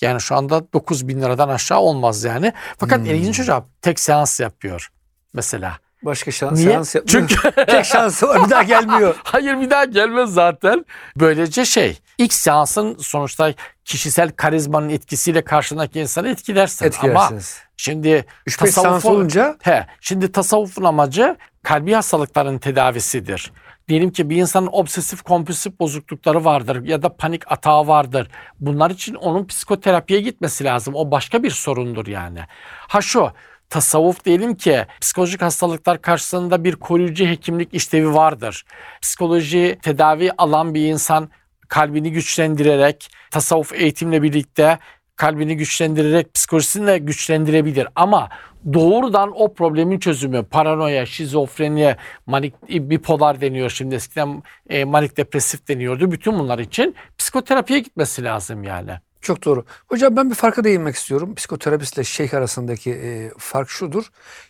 Yani 0.00 0.20
şu 0.20 0.34
anda 0.36 0.72
9 0.72 1.08
bin 1.08 1.22
liradan 1.22 1.48
aşağı 1.48 1.78
olmaz 1.78 2.24
yani. 2.24 2.52
Fakat 2.78 2.98
Hmm. 2.98 3.06
ilginç 3.06 3.38
hocam 3.40 3.68
tek 3.82 4.00
seans 4.00 4.40
yapıyor 4.40 4.88
mesela. 5.36 5.78
Başka 6.02 6.30
şans, 6.30 6.58
Niye? 6.58 6.72
yapmıyor. 6.72 7.04
Çünkü 7.06 7.50
Tek 7.66 7.84
şansı 7.84 8.28
var 8.28 8.44
bir 8.44 8.50
daha 8.50 8.62
gelmiyor. 8.62 9.14
hayır 9.24 9.60
bir 9.60 9.70
daha 9.70 9.84
gelmez 9.84 10.30
zaten. 10.34 10.84
Böylece 11.16 11.64
şey 11.64 11.98
ilk 12.18 12.32
seansın 12.34 12.96
sonuçta 12.98 13.52
kişisel 13.84 14.30
karizmanın 14.30 14.88
etkisiyle 14.88 15.44
karşındaki 15.44 16.00
insanı 16.00 16.28
etkilersin. 16.28 16.92
Ama 17.02 17.30
şimdi 17.76 18.24
3-5 18.46 18.66
seans 18.66 18.76
tasavvufu- 18.76 19.08
olunca 19.08 19.56
He, 19.62 19.86
şimdi 20.00 20.32
tasavvufun 20.32 20.84
amacı 20.84 21.36
kalbi 21.62 21.92
hastalıkların 21.92 22.58
tedavisidir. 22.58 23.52
Diyelim 23.88 24.10
ki 24.10 24.30
bir 24.30 24.36
insanın 24.36 24.68
obsesif 24.72 25.22
kompulsif 25.22 25.80
bozuklukları 25.80 26.44
vardır 26.44 26.84
ya 26.84 27.02
da 27.02 27.16
panik 27.16 27.52
atağı 27.52 27.86
vardır. 27.86 28.30
Bunlar 28.60 28.90
için 28.90 29.14
onun 29.14 29.46
psikoterapiye 29.46 30.20
gitmesi 30.20 30.64
lazım. 30.64 30.94
O 30.94 31.10
başka 31.10 31.42
bir 31.42 31.50
sorundur 31.50 32.06
yani. 32.06 32.40
Ha 32.88 33.00
şu 33.00 33.30
tasavvuf 33.70 34.24
diyelim 34.24 34.54
ki 34.54 34.86
psikolojik 35.00 35.42
hastalıklar 35.42 36.02
karşısında 36.02 36.64
bir 36.64 36.76
koruyucu 36.76 37.26
hekimlik 37.26 37.74
işlevi 37.74 38.14
vardır. 38.14 38.64
Psikoloji 39.02 39.78
tedavi 39.82 40.32
alan 40.38 40.74
bir 40.74 40.88
insan 40.88 41.30
kalbini 41.68 42.12
güçlendirerek 42.12 43.08
tasavvuf 43.30 43.72
eğitimle 43.72 44.22
birlikte 44.22 44.78
kalbini 45.16 45.56
güçlendirerek 45.56 46.34
psikolojisini 46.34 46.86
de 46.86 46.98
güçlendirebilir. 46.98 47.88
Ama 47.94 48.28
doğrudan 48.72 49.32
o 49.34 49.54
problemin 49.54 49.98
çözümü 49.98 50.44
paranoya, 50.44 51.06
şizofreni, 51.06 51.96
manik 52.26 52.54
bipolar 52.68 53.40
deniyor 53.40 53.70
şimdi 53.70 53.94
eskiden 53.94 54.42
e, 54.70 54.84
manik 54.84 55.16
depresif 55.16 55.68
deniyordu. 55.68 56.12
Bütün 56.12 56.38
bunlar 56.38 56.58
için 56.58 56.94
psikoterapiye 57.18 57.78
gitmesi 57.78 58.24
lazım 58.24 58.64
yani. 58.64 58.90
Çok 59.26 59.44
doğru. 59.44 59.64
Hocam 59.86 60.16
ben 60.16 60.30
bir 60.30 60.34
farka 60.34 60.64
değinmek 60.64 60.94
istiyorum. 60.96 61.34
Psikoterapistle 61.34 62.04
şeyh 62.04 62.34
arasındaki 62.34 62.90
e, 62.92 63.30
fark 63.38 63.70
şudur. 63.70 64.04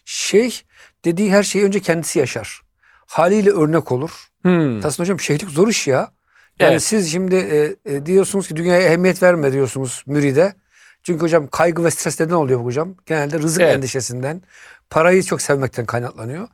Şeyh 0.04 0.60
dediği 1.04 1.32
her 1.32 1.42
şeyi 1.42 1.64
önce 1.64 1.80
kendisi 1.80 2.18
yaşar. 2.18 2.60
Haliyle 3.06 3.50
örnek 3.50 3.92
olur. 3.92 4.10
Aslında 4.84 5.04
hocam 5.04 5.20
şeyhlik 5.20 5.50
zor 5.50 5.68
iş 5.68 5.86
ya. 5.86 6.10
Yani 6.58 6.70
Evet. 6.70 6.82
siz 6.82 7.12
şimdi 7.12 7.34
e, 7.34 7.76
e, 7.94 8.06
diyorsunuz 8.06 8.48
ki 8.48 8.56
dünyaya 8.56 8.82
ehemmiyet 8.88 9.22
verme 9.22 9.52
diyorsunuz 9.52 10.02
müride. 10.06 10.54
Çünkü 11.02 11.22
hocam 11.22 11.46
kaygı 11.46 11.84
ve 11.84 11.90
stres 11.90 12.20
neden 12.20 12.34
oluyor 12.34 12.60
bu 12.60 12.64
hocam? 12.64 12.94
Genelde 13.06 13.38
rızık 13.38 13.62
Evet. 13.62 13.74
endişesinden, 13.76 14.42
parayı 14.90 15.22
çok 15.22 15.42
sevmekten 15.42 15.86
kaynaklanıyor. 15.86 16.48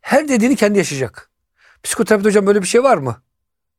Her 0.00 0.28
dediğini 0.28 0.56
kendi 0.56 0.78
yaşayacak. 0.78 1.30
Psikoterapide 1.82 2.28
hocam 2.28 2.46
böyle 2.46 2.62
bir 2.62 2.66
şey 2.66 2.82
var 2.82 2.96
mı? 2.98 3.22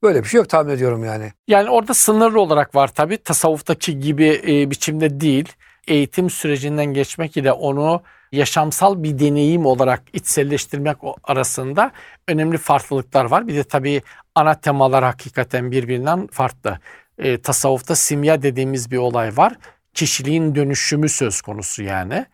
Böyle 0.04 0.24
bir 0.24 0.28
şey 0.28 0.38
yok 0.38 0.50
tahmin 0.50 0.74
ediyorum 0.74 1.04
yani. 1.04 1.34
Yani 1.48 1.70
orada 1.70 1.94
sınırlı 1.94 2.42
olarak 2.42 2.76
var 2.76 2.88
tabii. 2.88 3.18
Tasavvuftaki 3.18 4.00
gibi 4.00 4.42
e, 4.48 4.72
biçimde 4.72 5.20
değil. 5.20 5.54
Eğitim 5.88 6.30
sürecinden 6.30 6.86
geçmek 6.86 7.38
ile 7.38 7.52
onu 7.52 8.02
yaşamsal 8.32 9.04
bir 9.04 9.20
deneyim 9.20 9.66
olarak 9.66 10.04
içselleştirmek 10.14 10.98
arasında 11.24 11.92
önemli 12.28 12.58
farklılıklar 12.58 13.26
var. 13.26 13.48
Bir 13.48 13.56
de 13.56 13.64
tabii 13.64 14.02
ana 14.36 14.56
temalar 14.56 15.04
hakikaten 15.04 15.72
birbirinden 15.72 16.28
farklı. 16.28 16.80
E, 17.18 17.42
tasavvufta 17.42 17.96
simya 17.96 18.42
dediğimiz 18.42 18.92
bir 18.92 18.98
olay 18.98 19.38
var. 19.38 19.54
Kişiliğin 19.94 20.56
dönüşümü 20.56 21.10
söz 21.10 21.42
konusu 21.42 21.84
yani. 21.84 22.26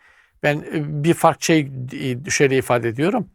Ben 0.44 0.58
e, 0.58 1.04
bir 1.04 1.14
farklı 1.14 1.46
şey 1.46 1.72
e, 1.94 2.30
şöyle 2.30 2.58
ifade 2.58 2.90
ediyorum. 2.90 3.30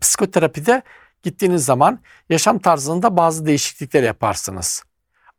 Psikoterapide 0.00 0.82
gittiğiniz 1.24 1.64
zaman 1.64 1.98
yaşam 2.28 2.58
tarzında 2.58 3.16
bazı 3.16 3.46
değişiklikler 3.46 4.02
yaparsınız. 4.02 4.82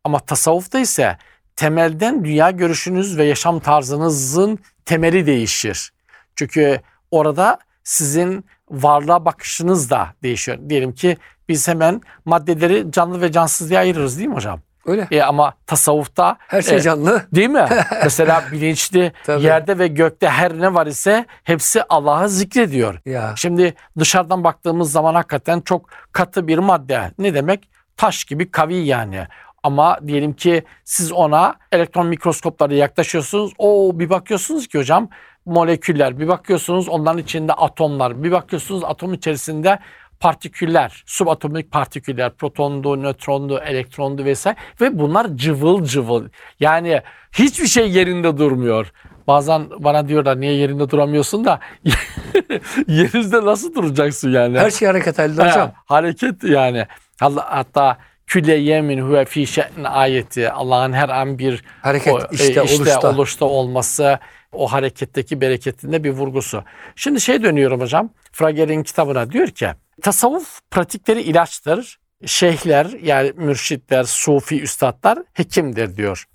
Ama 0.04 0.20
tasavvufta 0.20 0.80
ise 0.80 1.18
temelden 1.56 2.26
dünya 2.26 2.52
görüşünüz 2.52 3.18
ve 3.18 3.26
yaşam 3.26 3.60
tarzınızın 3.60 4.60
temeli 4.86 5.26
değişir. 5.26 5.94
Çünkü 6.36 6.82
orada 7.12 7.60
sizin 7.84 8.46
varlığa 8.70 9.26
bakışınız 9.26 9.90
da 9.90 10.14
değişiyor. 10.24 10.58
Diyelim 10.70 10.94
ki 10.94 11.18
biz 11.50 11.68
hemen 11.68 12.02
maddeleri 12.26 12.92
canlı 12.92 13.22
ve 13.22 13.32
cansız 13.32 13.70
diye 13.70 13.80
ayırırız 13.80 14.18
değil 14.18 14.30
mi 14.30 14.36
hocam? 14.36 14.62
Öyle. 14.86 15.08
E 15.12 15.22
ama 15.22 15.54
tasavvufta 15.68 16.38
Her 16.40 16.62
şey 16.62 16.78
e, 16.78 16.82
canlı. 16.82 17.26
Değil 17.36 17.50
mi? 17.50 17.66
Mesela 18.04 18.44
bilinçli 18.52 19.12
yerde 19.40 19.80
ve 19.80 19.88
gökte 19.88 20.30
her 20.30 20.60
ne 20.60 20.74
var 20.74 20.88
ise 20.88 21.26
hepsi 21.44 21.84
Allah'ı 21.84 22.30
zikrediyor. 22.30 23.00
Ya. 23.06 23.34
Şimdi 23.38 23.74
dışarıdan 24.00 24.44
baktığımız 24.44 24.92
zaman 24.92 25.16
hakikaten 25.16 25.62
çok 25.62 25.90
katı 26.12 26.48
bir 26.48 26.58
madde. 26.58 27.12
Ne 27.20 27.34
demek? 27.34 27.70
Taş 27.98 28.24
gibi 28.24 28.52
kavi 28.52 28.76
yani. 28.76 29.28
Ama 29.64 30.00
diyelim 30.08 30.34
ki 30.34 30.64
siz 30.84 31.12
ona 31.12 31.56
elektron 31.72 32.08
mikroskoplarla 32.08 32.76
yaklaşıyorsunuz. 32.76 33.54
O 33.58 34.00
bir 34.00 34.10
bakıyorsunuz 34.10 34.68
ki 34.68 34.78
hocam 34.78 35.10
moleküller, 35.46 36.20
bir 36.20 36.28
bakıyorsunuz 36.28 36.90
onların 36.90 37.18
içinde 37.18 37.54
atomlar, 37.54 38.24
bir 38.24 38.32
bakıyorsunuz 38.32 38.84
atom 38.84 39.14
içerisinde 39.14 39.80
partiküller, 40.20 41.04
subatomik 41.06 41.72
partiküller, 41.72 42.34
protondu, 42.34 43.04
nötrondu, 43.04 43.60
elektrondu 43.60 44.26
vesaire 44.26 44.58
ve 44.82 45.00
bunlar 45.00 45.28
cıvıl 45.36 45.84
cıvıl. 45.86 46.30
Yani 46.60 47.02
hiçbir 47.32 47.68
şey 47.68 47.92
yerinde 47.92 48.38
durmuyor. 48.38 48.92
Bazen 49.28 49.70
bana 49.80 50.08
diyorlar 50.08 50.42
niye 50.42 50.54
yerinde 50.54 50.90
duramıyorsun 50.90 51.46
da 51.46 51.60
yerinizde 52.88 53.46
nasıl 53.46 53.76
duracaksın 53.76 54.32
yani? 54.32 54.60
Her 54.60 54.70
şey 54.72 54.88
hareket 54.88 55.20
halinde 55.20 55.42
Ha, 55.44 55.50
hocam. 55.50 55.72
hareket 55.86 56.44
yani. 56.44 56.86
Hatta 57.20 57.98
külle 58.28 58.54
yemin 58.56 59.02
huve 59.02 59.26
fi 59.26 59.48
şe'n 59.48 59.84
ayeti 59.84 60.52
Allah'ın 60.52 60.94
her 60.94 61.10
an 61.10 61.40
bir 61.40 61.64
Hareket 61.82 62.14
o, 62.14 62.20
e, 62.20 62.22
işte, 62.32 62.62
oluşta. 62.62 63.10
oluşta 63.10 63.46
olması 63.46 64.20
o 64.52 64.72
hareketteki 64.72 65.42
bereketinde 65.42 66.04
bir 66.04 66.10
vurgusu. 66.12 66.64
Şimdi 66.96 67.22
şey 67.22 67.44
dönüyorum 67.44 67.82
hocam. 67.82 68.10
Frager'in 68.32 68.84
kitabına 68.84 69.32
diyor 69.32 69.48
ki 69.48 69.68
tasavvuf 70.06 70.62
pratikleri 70.72 71.22
ilaçtır. 71.22 72.00
Şeyhler 72.26 72.86
yani 72.86 73.32
mürşitler, 73.36 74.04
sufi 74.04 74.62
üstadlar 74.62 75.20
hekimdir 75.34 75.98
diyor. 75.98 76.26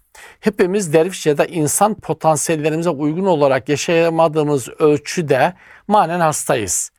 Hepimiz 0.40 0.92
derviş 0.92 1.26
ya 1.26 1.38
da 1.38 1.44
insan 1.46 1.94
potansiyellerimize 1.94 2.90
uygun 2.90 3.24
olarak 3.24 3.68
yaşayamadığımız 3.68 4.68
ölçüde 4.68 5.54
manen 5.88 6.20
hastayız. 6.20 6.90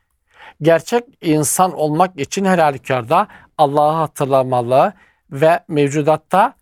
Gerçek 0.62 1.04
insan 1.22 1.74
olmak 1.74 2.20
için 2.20 2.46
her 2.46 2.58
halükarda 2.58 3.28
Allah'ı 3.58 3.96
hatırlamalı 3.96 4.94
ve 5.32 5.60
mevcudatta 5.68 6.54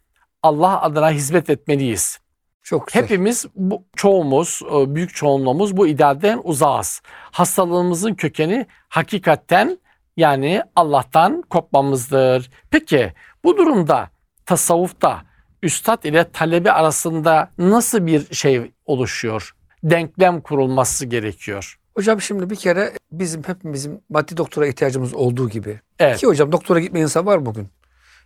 Allah 0.43 0.81
adına 0.81 1.11
hizmet 1.11 1.49
etmeliyiz. 1.49 2.19
Çok 2.63 2.87
güzel. 2.87 3.03
Hepimiz 3.03 3.45
bu 3.55 3.83
çoğumuz, 3.95 4.61
e, 4.71 4.95
büyük 4.95 5.15
çoğunluğumuz 5.15 5.77
bu 5.77 5.87
idealden 5.87 6.41
uzağız. 6.43 7.01
Hastalığımızın 7.31 8.13
kökeni 8.13 8.65
hakikatten 8.89 9.79
yani 10.19 10.63
Allah'tan 10.75 11.41
kopmamızdır. 11.41 12.51
Peki 12.71 13.13
bu 13.43 13.57
durumda 13.57 14.09
tasavvufta 14.45 15.21
üstad 15.63 16.03
ile 16.03 16.31
talebi 16.31 16.71
arasında 16.71 17.51
nasıl 17.57 18.05
bir 18.05 18.33
şey 18.33 18.71
oluşuyor? 18.85 19.55
Denklem 19.83 20.41
kurulması 20.41 21.05
gerekiyor. 21.05 21.79
Hocam 21.95 22.21
şimdi 22.21 22.49
bir 22.49 22.55
kere 22.55 22.91
bizim 23.11 23.43
hepimizin 23.43 24.03
maddi 24.09 24.37
doktora 24.37 24.67
ihtiyacımız 24.67 25.13
olduğu 25.13 25.49
gibi. 25.49 25.79
Evet. 25.99 26.17
Ki 26.17 26.27
hocam 26.27 26.51
doktora 26.51 26.79
gitmeyen 26.79 27.03
insan 27.03 27.25
var 27.25 27.37
mı 27.37 27.45
bugün? 27.45 27.67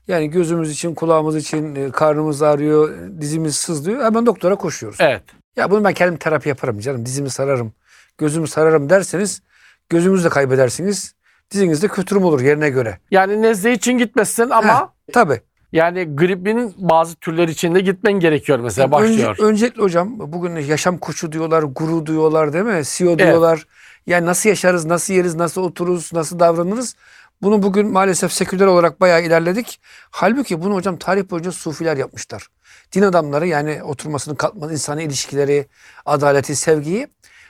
Yani 0.07 0.29
gözümüz 0.29 0.71
için, 0.71 0.95
kulağımız 0.95 1.35
için, 1.35 1.75
e, 1.75 1.91
karnımız 1.91 2.41
ağrıyor, 2.41 2.93
dizimiz 3.21 3.55
sızlıyor. 3.55 4.03
Hemen 4.03 4.25
doktora 4.25 4.55
koşuyoruz. 4.55 4.97
Evet. 5.01 5.23
Ya 5.55 5.71
bunu 5.71 5.83
ben 5.83 5.93
kendim 5.93 6.17
terapi 6.17 6.49
yaparım 6.49 6.79
canım. 6.79 7.05
Dizimi 7.05 7.29
sararım, 7.29 7.73
gözümü 8.17 8.47
sararım 8.47 8.89
derseniz 8.89 9.41
gözümüzü 9.89 10.23
de 10.23 10.29
kaybedersiniz. 10.29 11.15
Diziniz 11.51 11.83
de 11.83 11.87
kötürüm 11.87 12.23
olur 12.23 12.41
yerine 12.41 12.69
göre. 12.69 12.99
Yani 13.11 13.41
nezle 13.41 13.71
için 13.71 13.97
gitmesin 13.97 14.49
ama 14.49 14.93
Tabii. 15.13 15.41
Yani 15.71 16.15
gripin 16.15 16.73
bazı 16.77 17.15
türler 17.15 17.47
içinde 17.47 17.79
gitmen 17.79 18.13
gerekiyor 18.13 18.59
mesela 18.59 18.91
başlıyor. 18.91 19.31
Önce, 19.31 19.43
öncelikle 19.43 19.81
hocam 19.81 20.13
bugün 20.19 20.55
yaşam 20.55 20.97
koçu 20.97 21.31
diyorlar, 21.31 21.63
guru 21.63 22.05
diyorlar 22.05 22.53
değil 22.53 22.65
mi? 22.65 22.81
CEO 22.85 23.19
diyorlar. 23.19 23.65
Yani 24.07 24.25
nasıl 24.25 24.49
yaşarız, 24.49 24.85
nasıl 24.85 25.13
yeriz, 25.13 25.35
nasıl 25.35 25.61
otururuz, 25.61 26.13
nasıl 26.13 26.39
davranırız? 26.39 26.95
Bunu 27.41 27.63
bugün 27.63 27.87
maalesef 27.87 28.31
seküler 28.31 28.65
olarak 28.65 29.01
bayağı 29.01 29.23
ilerledik. 29.23 29.79
Halbuki 30.11 30.61
bunu 30.61 30.75
hocam 30.75 30.97
tarih 30.97 31.29
boyunca 31.29 31.51
sufiler 31.51 31.97
yapmışlar. 31.97 32.47
Din 32.91 33.01
adamları 33.01 33.47
yani 33.47 33.83
oturmasını, 33.83 34.37
kalkmasını, 34.37 34.73
insani 34.73 35.03
ilişkileri, 35.03 35.65
adaleti, 36.05 36.55
sevgiyi. 36.55 37.07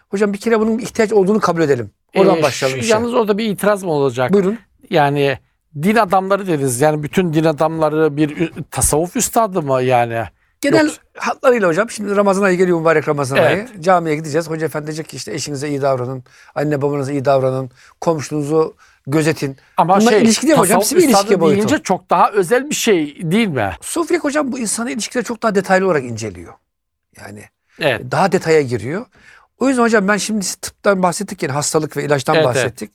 Hocam 0.10 0.34
bir 0.34 0.38
kere 0.38 0.60
bunun 0.60 0.80
ihtiyaç 0.80 1.14
olduğunu 1.14 1.40
kabul 1.40 1.62
edelim. 1.62 1.92
Oradan 2.16 2.38
Ee, 2.38 2.44
başlayalım 2.44 2.82
şu-. 2.82 2.90
Yalnız 2.90 3.14
orada 3.14 3.38
bir 3.38 3.46
itiraz 3.46 3.84
mı 3.84 3.92
olacak? 3.92 4.34
Buyurun. 4.34 4.60
Yani 4.90 5.38
din 5.82 5.96
adamları 5.96 6.48
deriz. 6.48 6.82
Yani 6.82 7.04
bütün 7.04 7.34
din 7.34 7.44
adamları 7.44 8.18
bir 8.18 8.52
tasavvuf 8.72 9.16
üstadı 9.16 9.62
mı 9.62 9.82
yani? 9.82 10.24
Genel 10.62 10.86
Yok. 10.86 10.96
hatlarıyla 11.18 11.68
hocam 11.68 11.90
şimdi 11.90 12.16
Ramazan 12.16 12.44
ayı 12.44 12.58
geliyor 12.58 12.80
mübarek 12.80 13.08
Ramazan 13.08 13.38
Evet. 13.38 13.48
ayı. 13.72 13.82
Camiye 13.82 14.16
gideceğiz. 14.16 14.50
Hoca 14.50 14.66
efendi 14.66 14.88
diyecek 14.88 15.10
ki 15.10 15.16
işte 15.18 15.34
eşinize 15.34 15.70
iyi 15.70 15.82
davranın. 15.82 16.24
Anne 16.56 16.82
babanıza 16.82 17.12
iyi 17.12 17.26
davranın. 17.26 17.72
Komşunuzu 18.02 18.76
gözetin. 19.08 19.58
Ama 19.78 20.00
Bunlar 20.00 20.12
şey, 20.12 20.22
ilişki 20.24 20.48
değil 20.48 20.54
mi 20.54 20.60
hocam? 20.60 20.80
Hepsi 20.80 20.98
bir 20.98 21.04
ilişki 21.04 21.40
boyutu. 21.40 21.58
deyince 21.58 21.84
çok 21.84 22.10
daha 22.10 22.32
özel 22.32 22.70
bir 22.70 22.76
şey 22.76 23.18
değil 23.32 23.48
mi? 23.48 23.72
Sufilik 23.82 24.24
hocam 24.24 24.52
bu 24.52 24.60
insani 24.60 24.92
ilişkileri 24.92 25.26
çok 25.26 25.44
daha 25.44 25.56
detaylı 25.56 25.86
olarak 25.86 26.04
inceliyor. 26.04 26.54
Yani 27.18 27.44
Evet. 27.80 28.02
daha 28.12 28.32
detaya 28.32 28.62
giriyor. 28.62 29.06
O 29.64 29.70
yüzden 29.70 29.84
hocam 29.84 30.08
ben 30.08 30.18
şimdi 30.18 30.46
tıptan 30.62 31.04
bahsettik 31.04 31.44
yani 31.44 31.52
hastalık 31.52 31.98
ve 31.98 32.04
ilaçtan 32.04 32.36
Evet, 32.36 32.46
bahsettik. 32.46 32.92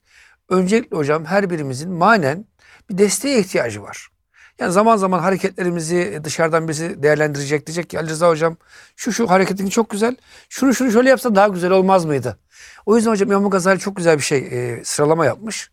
Öncelikle 0.48 0.96
hocam 0.96 1.25
her 1.25 1.50
birimizin 1.50 1.90
manen 1.90 2.44
bir 2.90 2.98
desteğe 2.98 3.40
ihtiyacı 3.40 3.82
var. 3.82 4.08
Yani 4.58 4.72
zaman 4.72 4.96
zaman 4.96 5.18
hareketlerimizi 5.18 6.20
dışarıdan 6.25 6.68
birisi 6.68 7.02
değerlendirecek. 7.02 7.66
Diyecek 7.66 7.90
ki 7.90 7.98
Ali 7.98 8.08
Rıza 8.08 8.28
hocam 8.28 8.56
şu 8.96 9.12
şu 9.12 9.30
hareketin 9.30 9.68
çok 9.68 9.90
güzel. 9.90 10.16
Şunu 10.48 10.75
şunu 10.75 10.92
şöyle 10.92 11.08
yapsa 11.08 11.34
daha 11.34 11.48
güzel 11.48 11.70
olmaz 11.70 12.04
mıydı? 12.04 12.38
O 12.87 12.96
yüzden 12.96 13.10
hocam 13.10 13.32
İmam 13.32 13.50
Gazali 13.50 13.78
çok 13.78 13.96
güzel 13.96 14.16
bir 14.16 14.22
şey 14.22 14.38
e, 14.38 14.84
sıralama 14.84 15.26
yapmış. 15.26 15.70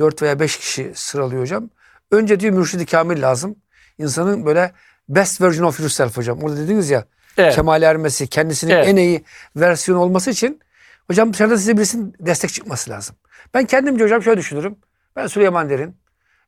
Dört 0.00 0.22
veya 0.22 0.40
beş 0.40 0.56
kişi 0.56 0.92
sıralıyor 0.94 1.42
hocam. 1.42 1.70
Önce 2.10 2.40
diyor 2.40 2.52
mürşidi 2.54 2.86
kamil 2.86 3.22
lazım. 3.22 3.56
İnsanın 3.98 4.46
böyle 4.46 4.72
best 5.08 5.40
version 5.40 5.66
of 5.66 5.80
yourself 5.80 6.16
hocam. 6.16 6.42
Orada 6.42 6.56
dediniz 6.56 6.90
ya 6.90 7.04
Evet. 7.38 7.54
kemale 7.54 7.86
ermesi, 7.86 8.26
kendisinin 8.26 8.72
Evet. 8.74 8.88
en 8.88 8.96
iyi 8.96 9.24
versiyonu 9.56 10.00
olması 10.02 10.30
için 10.30 10.60
hocam 11.06 11.32
dışarıdan 11.32 11.56
size 11.56 11.76
birisinin 11.76 12.14
destek 12.20 12.52
çıkması 12.52 12.90
lazım. 12.90 13.16
Ben 13.54 13.64
kendimce 13.64 14.04
hocam 14.04 14.22
şöyle 14.22 14.40
düşünürüm. 14.40 14.76
Ben 15.16 15.26
Süleyman 15.26 15.70
Derin. 15.70 15.96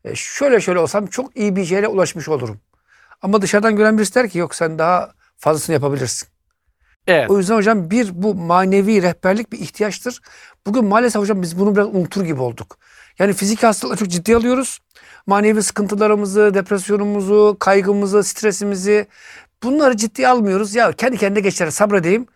e, 0.04 0.14
şöyle 0.14 0.61
şöyle 0.61 0.78
olsam 0.78 1.06
çok 1.06 1.37
iyi 1.37 1.56
bir 1.56 1.64
şeyle 1.64 1.88
ulaşmış 1.88 2.28
olurum. 2.28 2.61
Ama 3.23 3.42
dışarıdan 3.42 3.76
gören 3.76 3.99
birisi 3.99 4.14
der 4.14 4.28
ki 4.28 4.38
yok 4.38 4.54
sen 4.54 4.78
daha 4.78 5.12
fazlasını 5.38 5.75
yapabilirsin. 5.75 6.28
Evet. 7.06 7.30
O 7.30 7.38
yüzden 7.38 7.56
hocam 7.56 7.90
bir 7.90 8.23
bu 8.23 8.35
manevi 8.35 9.02
rehberlik 9.02 9.52
bir 9.52 9.59
ihtiyaçtır. 9.59 10.20
Bugün 10.66 10.85
maalesef 10.85 11.23
hocam 11.23 11.42
biz 11.42 11.59
bunu 11.59 11.75
biraz 11.76 11.87
unutur 11.87 12.25
gibi 12.25 12.42
olduk. 12.42 12.78
Yani 13.18 13.32
fizik 13.32 13.62
hastalıkları 13.62 13.99
çok 13.99 14.09
ciddi 14.09 14.37
alıyoruz. 14.37 14.78
Manevi 15.26 15.62
sıkıntılarımızı, 15.62 16.54
depresyonumuzu, 16.54 17.56
kaygımızı, 17.61 18.25
stresimizi 18.25 19.06
bunları 19.62 19.97
ciddiye 19.97 20.29
almıyoruz. 20.29 20.75
Ya 20.75 20.93
kendi 20.93 21.19
kendine 21.19 21.40
geçer 21.40 21.71
sabredeyim. 21.71 22.26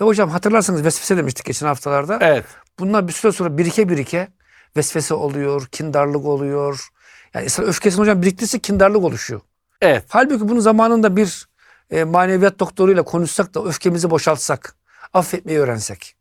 Ve 0.00 0.04
hocam 0.04 0.30
hatırlarsanız 0.30 0.84
vesvese 0.84 1.16
demiştik 1.16 1.46
geçen 1.46 1.66
haftalarda. 1.66 2.18
Evet. 2.20 2.44
Bunlar 2.78 3.08
bir 3.08 3.12
süre 3.12 3.32
sonra 3.32 3.58
birike 3.58 3.88
birike 3.88 4.28
vesvese 4.76 5.14
oluyor, 5.14 5.66
kindarlık 5.66 6.24
oluyor. 6.24 6.88
Yani 7.34 7.44
insan 7.44 7.64
öfkesini 7.64 8.00
hocam 8.00 8.22
biriktirirse 8.22 8.58
kindarlık 8.58 9.04
oluşuyor. 9.04 9.40
Evet. 9.80 10.04
Halbuki 10.08 10.48
bunu 10.48 10.60
zamanında 10.60 11.16
bir 11.16 11.48
e, 11.90 12.04
maneviyat 12.04 12.58
doktoruyla 12.58 13.02
konuşsak 13.02 13.54
da 13.54 13.64
öfkemizi 13.64 14.10
boşaltsak, 14.10 14.76
affetmeyi 15.12 15.58
öğrensek, 15.58 16.16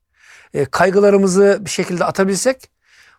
e, 0.54 0.66
kaygılarımızı 0.66 1.58
bir 1.62 1.70
şekilde 1.70 2.06
atabilsek, 2.06 2.70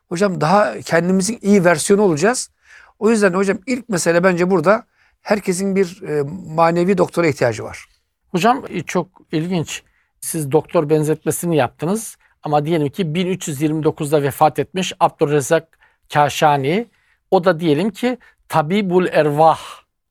hocam 0.08 0.40
daha 0.40 0.80
kendimizin 0.80 1.38
iyi 1.42 1.64
versiyonu 1.64 2.02
olacağız. 2.02 2.50
O 2.98 3.10
yüzden 3.10 3.32
hocam 3.32 3.58
ilk 3.66 3.88
mesele 3.88 4.24
bence 4.24 4.50
burada 4.50 4.86
herkesin 5.22 5.76
bir 5.76 6.02
e, 6.02 6.22
manevi 6.54 6.98
doktora 6.98 7.26
ihtiyacı 7.26 7.64
var. 7.64 7.84
Hocam 8.30 8.64
e, 8.68 8.82
çok 8.82 9.06
ilginç. 9.32 9.82
Siz 10.20 10.52
doktor 10.52 10.90
benzetmesini 10.90 11.56
yaptınız 11.56 12.16
ama 12.42 12.64
diyelim 12.64 12.88
ki 12.88 13.02
1329'da 13.02 14.22
vefat 14.22 14.58
etmiş 14.58 14.92
Abdurrezzak 15.00 15.78
Kaşani. 16.12 16.86
O 17.30 17.44
da 17.44 17.60
diyelim 17.60 17.90
ki 17.90 18.18
Tabibul 18.48 19.06
Ervah. 19.06 19.58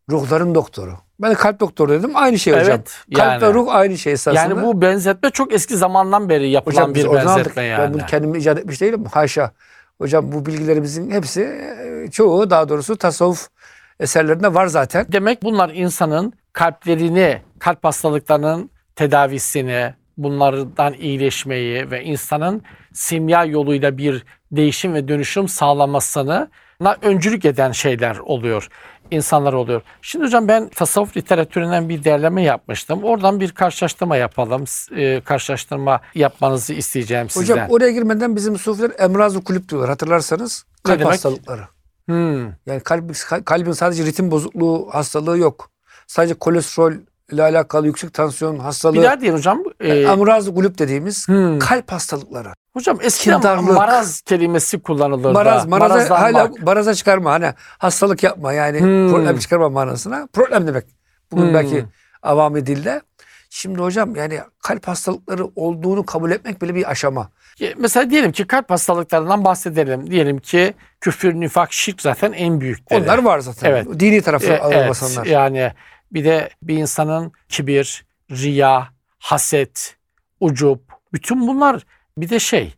Ruhların 0.10 0.56
doktoru. 0.56 0.93
Ben 1.20 1.32
de 1.32 1.36
kalp 1.36 1.60
doktoru 1.60 1.91
dedim. 1.91 2.12
Aynı 2.15 2.39
şey 2.39 2.54
hocam. 2.54 2.70
Evet, 2.70 2.98
Kalp 3.15 3.41
ve 3.41 3.46
yani. 3.46 3.54
ruh 3.54 3.67
aynı 3.76 3.98
şey 3.98 4.13
esasında. 4.13 4.41
Yani 4.41 4.63
bu 4.63 4.82
benzetme 4.82 5.30
çok 5.30 5.54
eski 5.54 5.78
zamandan 5.78 6.30
beri 6.30 6.50
yapılan 6.50 6.74
Hocam 6.74 6.96
bir 6.96 7.06
oradan 7.06 7.26
aldık. 7.26 7.38
benzetme 7.38 7.62
Ben 7.63 7.67
yani. 7.67 7.93
bunu 7.93 8.06
kendim 8.06 8.36
icat 8.36 8.58
etmiş 8.60 8.82
değilim. 8.82 9.06
Haşa. 9.06 9.52
Hocam 9.98 10.32
bu 10.32 10.46
bilgilerimizin 10.46 11.12
hepsi 11.12 11.41
e, 11.41 12.12
çoğu 12.12 12.50
daha 12.50 12.70
doğrusu 12.70 12.98
tasavvuf 12.98 13.50
eserlerinde 14.00 14.54
var 14.54 14.68
zaten. 14.68 15.06
Demek 15.12 15.44
bunlar 15.44 15.70
insanın 15.70 16.34
kalplerini, 16.54 17.42
kalp 17.60 17.84
hastalıklarının 17.84 18.70
tedavisini, 18.96 19.94
bunlardan 20.18 20.94
iyileşmeyi 20.94 21.92
ve 21.92 22.04
insanın 22.04 22.62
simya 22.94 23.46
yoluyla 23.46 23.98
bir 23.98 24.26
değişim 24.52 24.94
ve 24.94 25.08
dönüşüm 25.08 25.48
sağlamasını 25.48 26.50
öncülük 27.02 27.46
eden 27.46 27.72
şeyler 27.72 28.18
oluyor. 28.18 28.70
insanlar 29.12 29.54
oluyor. 29.54 29.82
Şimdi 30.02 30.26
hocam 30.26 30.48
ben 30.48 30.70
tasavvuf 30.70 31.18
literatüründen 31.18 31.90
bir 31.90 32.04
derleme 32.04 32.44
yapmıştım. 32.44 33.04
Oradan 33.04 33.40
bir 33.40 33.52
karşılaştırma 33.52 34.18
yapalım. 34.18 34.64
E, 34.96 35.22
karşılaştırma 35.22 36.02
yapmanızı 36.16 36.74
isteyeceğim 36.74 37.30
sizden. 37.30 37.54
Hocam 37.54 37.70
oraya 37.70 37.92
girmeden 37.92 38.36
bizim 38.36 38.58
sufiler 38.58 38.92
emrazı 39.00 39.44
kulüp 39.44 39.70
diyorlar 39.70 39.90
hatırlarsanız. 39.90 40.66
Kalp 40.84 41.06
hastalıkları. 41.06 41.62
Hmm. 42.08 42.43
Yani 42.65 42.80
kalp, 42.84 43.15
kalbin 43.46 43.72
sadece 43.72 44.06
ritim 44.06 44.32
bozukluğu 44.32 44.88
hastalığı 44.91 45.38
yok. 45.38 45.70
Sadece 46.08 46.34
kolesterol 46.34 46.93
ile 47.32 47.43
alakalı 47.43 47.88
yüksek 47.88 48.13
tansiyon 48.13 48.60
hastalığı. 48.60 48.93
Bir 48.96 49.04
daha 49.04 49.20
diyelim 49.22 49.38
hocam. 49.38 49.63
E, 49.80 50.00
Emrazı 50.00 50.56
kulüp 50.56 50.78
dediğimiz 50.78 51.28
hmm. 51.28 51.60
kalp 51.60 51.91
hastalıkları. 51.91 52.50
Hocam 52.74 52.98
eskiden 53.02 53.36
kindarlık. 53.38 53.72
maraz 53.72 54.22
kelimesi 54.22 54.80
kullanılırdı. 54.82 55.34
Maraz, 55.34 55.65
maraza, 55.67 55.93
Marazlanmak. 55.96 56.36
hala 56.36 56.52
maraza 56.65 56.93
çıkarma 56.93 57.32
hani 57.32 57.54
hastalık 57.78 58.24
yapma 58.24 58.54
yani 58.54 58.80
Hmm. 58.80 59.10
problem 59.12 59.38
çıkarma 59.39 59.70
manasına. 59.70 60.28
Problem 60.34 60.67
demek. 60.67 60.86
Bugün 61.32 61.43
Hmm. 61.48 61.54
belki 61.54 61.86
avami 62.24 62.65
dilde. 62.65 63.02
Şimdi 63.50 63.82
hocam 63.82 64.16
yani 64.16 64.40
kalp 64.64 64.88
hastalıkları 64.88 65.46
olduğunu 65.56 66.06
kabul 66.06 66.32
etmek 66.32 66.62
bile 66.62 66.76
bir 66.76 66.92
aşama. 66.92 67.30
E, 67.62 67.74
Mesela 67.78 68.10
diyelim 68.10 68.32
ki 68.32 68.48
kalp 68.48 68.70
hastalıklarından 68.70 69.46
bahsedelim. 69.46 70.12
Diyelim 70.12 70.40
ki 70.40 70.74
küfür, 71.02 71.34
nifak, 71.34 71.74
şirk 71.74 72.02
zaten 72.02 72.32
en 72.32 72.62
büyükleri. 72.62 73.04
Onlar 73.04 73.24
var 73.24 73.40
zaten. 73.40 73.70
Evet. 73.72 73.88
Dini 74.00 74.22
tarafı 74.22 74.48
E, 74.48 74.60
ağır 74.60 74.74
evet, 74.74 75.28
yani 75.28 75.72
bir 76.12 76.26
de 76.26 76.50
bir 76.62 76.78
insanın 76.78 77.32
kibir, 77.50 78.06
riya, 78.32 78.88
haset, 79.20 79.96
ucup, 80.40 80.82
bütün 81.14 81.48
bunlar 81.48 81.86
bir 82.18 82.30
de 82.30 82.40
şey 82.40 82.74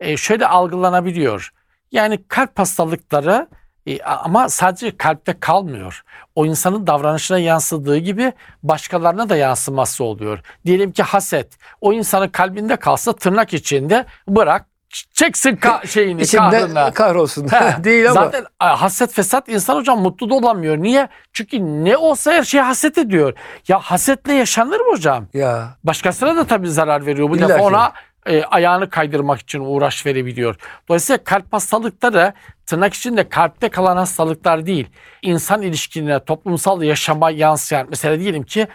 e, 0.00 0.16
şöyle 0.16 0.46
algılanabiliyor. 0.46 1.52
Yani 1.92 2.24
kalp 2.28 2.58
hastalıkları 2.58 3.48
e, 3.86 4.02
ama 4.02 4.48
sadece 4.48 4.96
kalpte 4.96 5.40
kalmıyor. 5.40 6.02
O 6.34 6.46
insanın 6.46 6.86
davranışına 6.86 7.38
yansıdığı 7.38 7.96
gibi 7.98 8.32
başkalarına 8.62 9.28
da 9.28 9.36
yansıması 9.36 10.04
oluyor. 10.04 10.38
Diyelim 10.66 10.92
ki 10.92 11.02
haset 11.02 11.58
o 11.80 11.92
insanın 11.92 12.28
kalbinde 12.28 12.76
kalsa 12.76 13.12
tırnak 13.12 13.54
içinde 13.54 14.04
bırak 14.28 14.66
çeksin 15.12 15.56
ka- 15.56 15.86
şeyini 15.86 16.22
İçimde 16.22 16.60
kahrını. 16.60 16.92
kahrolsun. 16.94 17.48
He, 17.48 17.84
Değil 17.84 18.10
ama. 18.10 18.24
Zaten 18.24 18.46
e, 18.62 18.64
haset 18.64 19.12
fesat 19.12 19.48
insan 19.48 19.76
hocam 19.76 20.00
mutlu 20.00 20.30
da 20.30 20.34
olamıyor. 20.34 20.76
Niye? 20.76 21.08
Çünkü 21.32 21.60
ne 21.84 21.96
olsa 21.96 22.32
her 22.32 22.42
şeye 22.42 22.62
haset 22.62 22.98
ediyor. 22.98 23.32
Ya 23.68 23.78
hasetle 23.78 24.32
yaşanır 24.34 24.80
mı 24.80 24.92
hocam? 24.92 25.26
Ya 25.34 25.68
Başkasına 25.84 26.36
da 26.36 26.44
tabii 26.46 26.68
zarar 26.70 27.06
veriyor. 27.06 27.30
Bu 27.30 27.36
İlla 27.36 27.48
defa 27.48 27.58
ki. 27.58 27.64
ona 27.64 27.92
e, 28.26 28.42
ayağını 28.44 28.90
kaydırmak 28.90 29.40
için 29.40 29.60
uğraş 29.60 30.06
verebiliyor. 30.06 30.56
Dolayısıyla 30.88 31.24
kalp 31.24 31.52
hastalıkları 31.52 32.32
tırnak 32.66 32.94
içinde 32.94 33.28
kalpte 33.28 33.68
kalan 33.68 33.96
hastalıklar 33.96 34.66
değil. 34.66 34.86
İnsan 35.22 35.62
ilişkilerine, 35.62 36.24
toplumsal 36.24 36.82
yaşama 36.82 37.30
yansıyan. 37.30 37.86
Mesela 37.90 38.20
diyelim 38.20 38.42
ki 38.42 38.68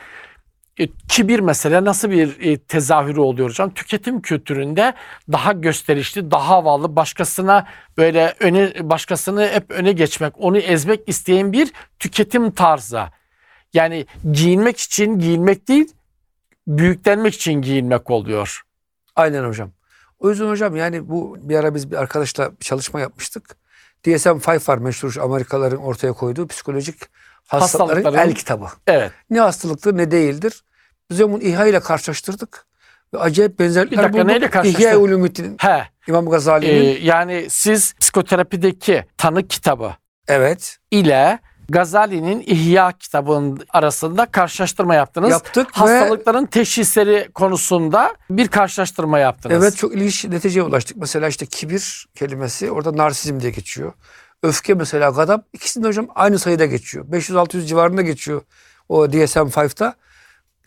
e, 0.80 0.88
kibir 1.10 1.40
mesela 1.40 1.86
nasıl 1.86 2.10
bir 2.12 2.40
e, 2.40 2.58
tezahürü 2.58 3.20
oluyor 3.20 3.50
hocam? 3.50 3.74
Tüketim 3.74 4.22
kültüründe 4.22 4.94
daha 5.32 5.52
gösterişli, 5.52 6.32
daha 6.32 6.48
havalı, 6.48 6.96
başkasına 6.96 7.68
böyle 7.98 8.34
öne 8.40 8.90
başkasını 8.90 9.48
hep 9.54 9.72
öne 9.72 9.92
geçmek, 9.92 10.34
onu 10.38 10.58
ezmek 10.58 11.10
isteyen 11.10 11.54
bir 11.54 11.72
tüketim 12.00 12.52
tarzı. 12.52 13.02
Yani 13.74 14.06
giyinmek 14.32 14.80
için 14.80 15.20
giyinmek 15.20 15.68
değil, 15.68 15.94
büyüklenmek 16.68 17.34
için 17.34 17.54
giyinmek 17.54 18.10
oluyor. 18.10 18.62
Aynen 19.20 19.44
hocam. 19.44 19.72
O 20.20 20.30
yüzden 20.30 20.50
hocam 20.50 20.76
yani 20.76 21.10
bu 21.10 21.38
bir 21.42 21.56
ara 21.56 21.76
biz 21.76 21.92
bir 21.92 21.96
arkadaşla 21.96 22.52
bir 22.52 22.66
çalışma 22.66 23.00
yapmıştık. 23.00 23.56
DSM-5 24.06 24.70
var 24.70 24.78
meşhur 24.78 25.16
Amerikalıların 25.22 25.78
ortaya 25.80 26.14
koyduğu 26.14 26.48
psikolojik 26.48 26.96
Hastalıkların, 27.48 28.04
Hastalıkların- 28.04 28.28
el 28.28 28.34
kitabı. 28.36 28.66
Evet. 28.88 29.12
Ne 29.30 29.40
hastalıktır 29.40 29.98
ne 29.98 30.12
değildir. 30.12 30.64
Biz 31.10 31.22
onu 31.22 31.42
İhya 31.42 31.66
ile 31.66 31.80
karşılaştırdık. 31.80 32.66
Ve 33.14 33.18
acayip 33.20 33.60
Bir 33.60 33.66
benzerlikler 33.66 34.04
dakika, 34.04 34.24
neyle 34.24 34.42
bulduk. 34.42 34.54
karşılaştırdın? 34.54 34.88
İhya 34.88 35.00
Ulumuddin 35.00 35.58
He. 35.60 35.84
İmam 36.08 36.30
Gazali'nin. 36.30 37.02
yani 37.02 37.48
siz 37.50 37.94
psikoterapideki 38.00 39.06
tanı 39.18 39.48
kitabı 39.48 39.96
evet. 40.28 40.78
ile 40.92 41.40
Gazali'nin 41.70 42.44
İhya 42.48 42.92
kitabının 42.92 43.60
arasında 43.70 44.26
karşılaştırma 44.26 44.96
yaptınız. 44.96 45.30
Yaptık 45.30 45.68
ve 45.68 45.72
Hastalıkların 45.72 46.46
teşhisleri 46.46 47.30
konusunda 47.34 48.16
bir 48.30 48.48
karşılaştırma 48.48 49.20
yaptınız. 49.20 49.64
evet 49.64 49.78
çok 49.78 49.94
ilginç 49.96 50.26
neticeye 50.26 50.64
ulaştık. 50.64 50.98
Mesela 50.98 51.28
işte 51.28 51.46
kibir 51.46 52.08
kelimesi 52.16 52.72
orada 52.72 52.98
narsizm 52.98 53.40
diye 53.40 53.52
geçiyor. 53.52 53.94
Öfke 54.44 54.74
mesela 54.74 55.10
gadap 55.10 55.46
ikisinde 55.54 55.88
hocam 55.88 56.08
aynı 56.16 56.40
sayıda 56.40 56.66
geçiyor. 56.66 57.06
500-600 57.06 57.66
civarında 57.66 58.02
geçiyor 58.02 58.42
o 58.90 59.06
DSM-5'ta. 59.06 59.94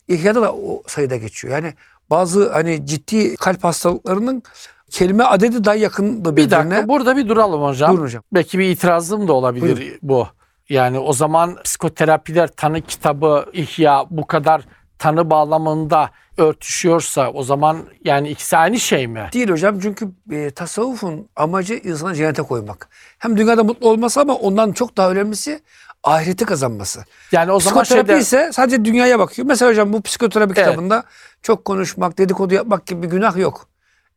İhya'da 0.08 0.42
da 0.42 0.52
o 0.54 0.82
sayıda 0.86 1.16
geçiyor. 1.16 1.54
Yani 1.54 1.74
bazı 2.10 2.52
hani 2.52 2.86
ciddi 2.86 3.36
kalp 3.36 3.64
hastalıklarının 3.64 4.42
kelime 4.90 5.24
adedi 5.24 5.64
daha 5.64 5.74
yakın 5.74 6.24
da 6.24 6.36
bir 6.36 6.42
birbirine. 6.42 6.70
dakika 6.70 6.88
burada 6.88 7.16
bir 7.16 7.28
duralım 7.28 7.62
hocam. 7.62 7.90
Buyurun 7.90 8.04
hocam. 8.04 8.22
Belki 8.32 8.58
bir 8.58 8.70
itirazım 8.70 9.28
da 9.28 9.32
olabilir 9.32 9.98
bu. 10.02 10.28
Yani 10.72 10.98
o 10.98 11.12
zaman 11.12 11.62
psikoterapiler 11.64 12.48
tanı 12.48 12.80
kitabı 12.80 13.46
ihya 13.52 14.04
bu 14.10 14.26
kadar 14.26 14.62
tanı 14.98 15.30
bağlamında 15.30 16.10
örtüşüyorsa 16.38 17.30
o 17.30 17.42
zaman 17.42 17.78
yani 18.04 18.28
ikisi 18.28 18.56
aynı 18.56 18.80
şey 18.80 19.06
mi? 19.06 19.28
Değil 19.32 19.50
hocam 19.50 19.80
çünkü 19.80 20.08
e, 20.30 20.50
tasavvufun 20.50 21.28
amacı 21.36 21.74
insanı 21.74 22.14
cennete 22.14 22.42
koymak. 22.42 22.88
Hem 23.18 23.36
dünyada 23.36 23.64
mutlu 23.64 23.88
olması 23.88 24.20
ama 24.20 24.34
ondan 24.34 24.72
çok 24.72 24.96
daha 24.96 25.10
önemlisi 25.10 25.62
ahireti 26.04 26.44
kazanması. 26.44 27.04
Yani 27.32 27.52
o 27.52 27.60
zaman 27.60 27.82
Psikoterapi 27.82 28.08
şeyde 28.08 28.20
ise 28.20 28.50
sadece 28.52 28.84
dünyaya 28.84 29.18
bakıyor. 29.18 29.48
Mesela 29.48 29.70
hocam 29.70 29.92
bu 29.92 30.02
psikoterapi 30.02 30.52
Evet. 30.56 30.68
kitabında 30.68 31.04
çok 31.42 31.64
konuşmak, 31.64 32.18
dedikodu 32.18 32.54
yapmak 32.54 32.86
gibi 32.86 33.02
bir 33.02 33.08
günah 33.08 33.36
yok. 33.36 33.71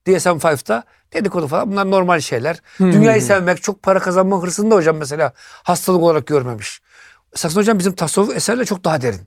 DSM-5'ta 0.08 0.84
dedikodu 1.14 1.48
falan 1.48 1.72
bunlar 1.72 1.92
normal 1.92 2.20
şeyler. 2.20 2.62
Hmm. 2.78 2.94
Dünyayı 2.94 3.22
sevmek, 3.22 3.64
çok 3.64 3.84
para 3.84 4.00
kazanma 4.00 4.42
hırsını 4.42 4.72
da 4.72 4.76
hocam 4.76 4.98
mesela 4.98 5.34
hastalık 5.64 6.02
olarak 6.02 6.28
görmemiş. 6.28 6.82
Esasında 7.36 7.60
hocam 7.60 7.80
bizim 7.80 7.96
tasavvuf 7.96 8.36
eserle 8.36 8.66
çok 8.66 8.84
daha 8.84 9.02
derin. 9.02 9.22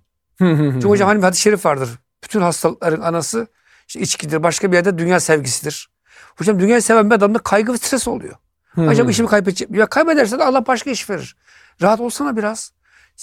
Çünkü 0.72 0.88
hocam 0.88 1.08
hani 1.08 1.18
bir 1.18 1.22
hadis-i 1.22 1.42
şerif 1.42 1.66
vardır. 1.66 1.90
Bütün 2.24 2.40
hastalıkların 2.40 3.00
anası 3.00 3.46
işte 3.88 4.00
içkidir. 4.00 4.42
Başka 4.42 4.72
bir 4.72 4.76
yerde 4.76 4.98
dünya 4.98 5.20
sevgisidir. 5.20 5.88
Hocam 6.36 6.60
dünyayı 6.60 6.82
seven 6.82 7.10
bir 7.10 7.14
adamda 7.14 7.38
kaygı 7.38 7.72
ve 7.72 7.76
stres 7.76 8.08
oluyor. 8.08 8.34
Acaba 8.76 9.10
işimi 9.10 9.28
kaybedecek? 9.28 9.70
Ya 9.70 9.86
kaybedersen 9.86 10.38
Allah 10.38 10.66
başka 10.66 10.90
iş 10.90 11.10
verir. 11.10 11.36
Rahat 11.82 12.00
olsana 12.00 12.36
biraz. 12.36 12.72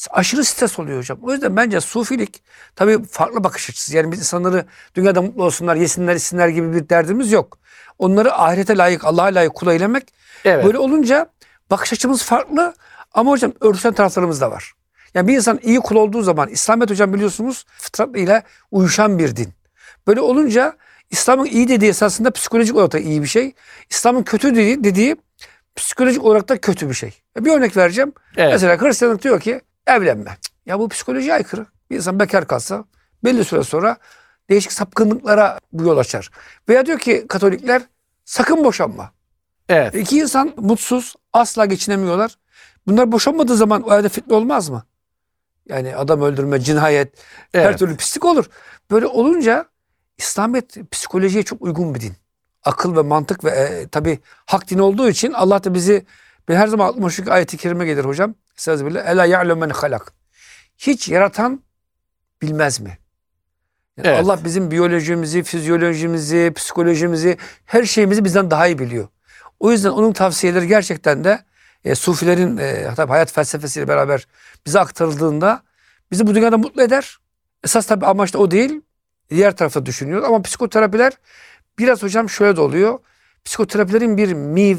Aşırı 0.09 0.43
stres 0.45 0.79
oluyor 0.79 0.99
hocam. 0.99 1.17
O 1.21 1.31
yüzden 1.31 1.55
bence 1.55 1.81
sufilik 1.81 2.43
tabii 2.75 3.03
farklı 3.03 3.43
bakış 3.43 3.69
açısı. 3.69 3.97
Yani 3.97 4.11
biz 4.11 4.19
insanları 4.19 4.65
dünyada 4.95 5.21
mutlu 5.21 5.43
olsunlar, 5.43 5.75
yesinler, 5.75 6.15
içsinler 6.15 6.47
gibi 6.47 6.73
bir 6.73 6.89
derdimiz 6.89 7.31
yok. 7.31 7.57
Onları 7.99 8.33
ahirete 8.33 8.77
layık, 8.77 9.05
Allah'a 9.05 9.25
layık 9.25 9.53
kul 9.53 9.67
eylemek. 9.67 10.13
evet. 10.45 10.65
Böyle 10.65 10.77
olunca 10.77 11.29
bakış 11.71 11.93
açımız 11.93 12.23
farklı 12.23 12.73
ama 13.13 13.31
hocam 13.31 13.53
örtüşen 13.61 13.93
taraflarımız 13.93 14.41
da 14.41 14.51
var. 14.51 14.73
Yani 15.13 15.27
bir 15.27 15.35
insan 15.35 15.59
iyi 15.63 15.79
kul 15.79 15.95
olduğu 15.95 16.21
zaman 16.21 16.49
İslamiyet 16.49 16.89
hocam 16.89 17.13
biliyorsunuz 17.13 17.65
fıtrat 17.77 18.17
ile 18.17 18.43
uyuşan 18.71 19.19
bir 19.19 19.35
din. 19.35 19.53
Böyle 20.07 20.21
olunca 20.21 20.73
İslam'ın 21.09 21.45
iyi 21.45 21.67
dediği 21.67 21.89
esasında 21.89 22.31
psikolojik 22.31 22.75
olarak 22.75 22.91
da 22.91 22.99
iyi 22.99 23.21
bir 23.21 23.27
şey. 23.27 23.53
İslam'ın 23.89 24.23
kötü 24.23 24.51
dediği, 24.51 24.83
dediği 24.83 25.15
psikolojik 25.75 26.23
olarak 26.23 26.49
da 26.49 26.57
kötü 26.57 26.89
bir 26.89 26.93
şey. 26.93 27.13
Bir 27.39 27.51
örnek 27.51 27.77
vereceğim. 27.77 28.13
evet. 28.37 28.53
Mesela 28.53 28.81
Hristiyanlık 28.81 29.23
diyor 29.23 29.39
ki 29.39 29.61
evlenme. 29.87 30.37
Ya 30.65 30.79
bu 30.79 30.89
psikolojiye 30.89 31.33
aykırı. 31.33 31.65
Bir 31.89 31.95
insan 31.95 32.19
bekar 32.19 32.47
kalsa 32.47 32.85
belli 33.23 33.45
süre 33.45 33.63
sonra 33.63 33.97
değişik 34.49 34.71
sapkınlıklara 34.71 35.59
bu 35.73 35.83
yol 35.83 35.97
açar. 35.97 36.29
Veya 36.69 36.85
diyor 36.85 36.99
ki 36.99 37.25
Katolikler 37.29 37.81
sakın 38.25 38.63
boşanma. 38.63 39.11
evet. 39.69 39.95
İki 39.95 40.17
insan 40.17 40.53
mutsuz, 40.57 41.15
asla 41.33 41.65
geçinemiyorlar. 41.65 42.35
Bunlar 42.87 43.11
boşanmadığı 43.11 43.55
zaman 43.55 43.81
o 43.81 43.93
evde 43.95 44.09
fitne 44.09 44.35
olmaz 44.35 44.69
mı? 44.69 44.83
Yani 45.69 45.95
adam 45.95 46.21
öldürme, 46.21 46.59
cinayet, 46.59 47.13
her 47.53 47.65
Evet. 47.65 47.79
türlü 47.79 47.97
pislik 47.97 48.25
olur. 48.25 48.45
Böyle 48.91 49.05
olunca 49.07 49.65
İslamiyet 50.17 50.91
psikolojiye 50.91 51.43
çok 51.43 51.61
uygun 51.61 51.95
bir 51.95 52.01
din. 52.01 52.13
Akıl 52.63 52.95
ve 52.95 53.01
mantık 53.01 53.43
ve 53.43 53.49
e, 53.49 53.87
tabi 53.87 54.19
hak 54.45 54.69
dini 54.69 54.81
olduğu 54.81 55.09
için 55.09 55.33
Allah 55.33 55.63
da 55.63 55.73
bizi 55.73 56.05
ben 56.47 56.55
her 56.55 56.67
zaman 56.67 56.89
aklıma 56.89 57.09
şu 57.09 57.33
ayeti 57.33 57.57
kerime 57.57 57.85
gelir 57.85 58.05
hocam. 58.05 58.35
Estağfirullah. 58.57 59.05
Ela 59.05 59.25
ya'lem 59.25 59.57
men 59.57 59.69
halak. 59.69 60.13
Hiç 60.77 61.09
yaratan 61.09 61.63
bilmez 62.41 62.79
mi? 62.79 62.97
Yani 63.97 64.07
Evet. 64.07 64.23
Allah 64.23 64.39
bizim 64.45 64.71
biyolojimizi, 64.71 65.43
fizyolojimizi, 65.43 66.53
psikolojimizi, 66.55 67.37
her 67.65 67.83
şeyimizi 67.83 68.25
bizden 68.25 68.51
daha 68.51 68.67
iyi 68.67 68.79
biliyor. 68.79 69.07
O 69.59 69.71
yüzden 69.71 69.89
onun 69.89 70.13
tavsiyeleri 70.13 70.67
gerçekten 70.67 71.23
de 71.23 71.43
e, 71.83 71.95
sufilerin 71.95 72.57
e, 72.57 72.85
hatta 72.89 73.09
hayat 73.09 73.31
felsefesiyle 73.31 73.87
beraber 73.87 74.27
bize 74.65 74.79
aktarıldığında 74.79 75.63
bizi 76.11 76.27
bu 76.27 76.35
dünyada 76.35 76.57
mutlu 76.57 76.81
eder. 76.81 77.17
Esas 77.63 77.85
tabii 77.85 78.05
amaç 78.05 78.33
da 78.33 78.37
o 78.37 78.51
değil. 78.51 78.81
Diğer 79.29 79.55
tarafta 79.55 79.85
düşünüyor 79.85 80.23
ama 80.23 80.41
psikoterapiler 80.41 81.13
biraz 81.79 82.03
hocam 82.03 82.29
şöyle 82.29 82.55
de 82.55 82.61
oluyor. 82.61 82.99
Psikoterapilerin 83.45 84.17
bir 84.17 84.33
miv, 84.33 84.77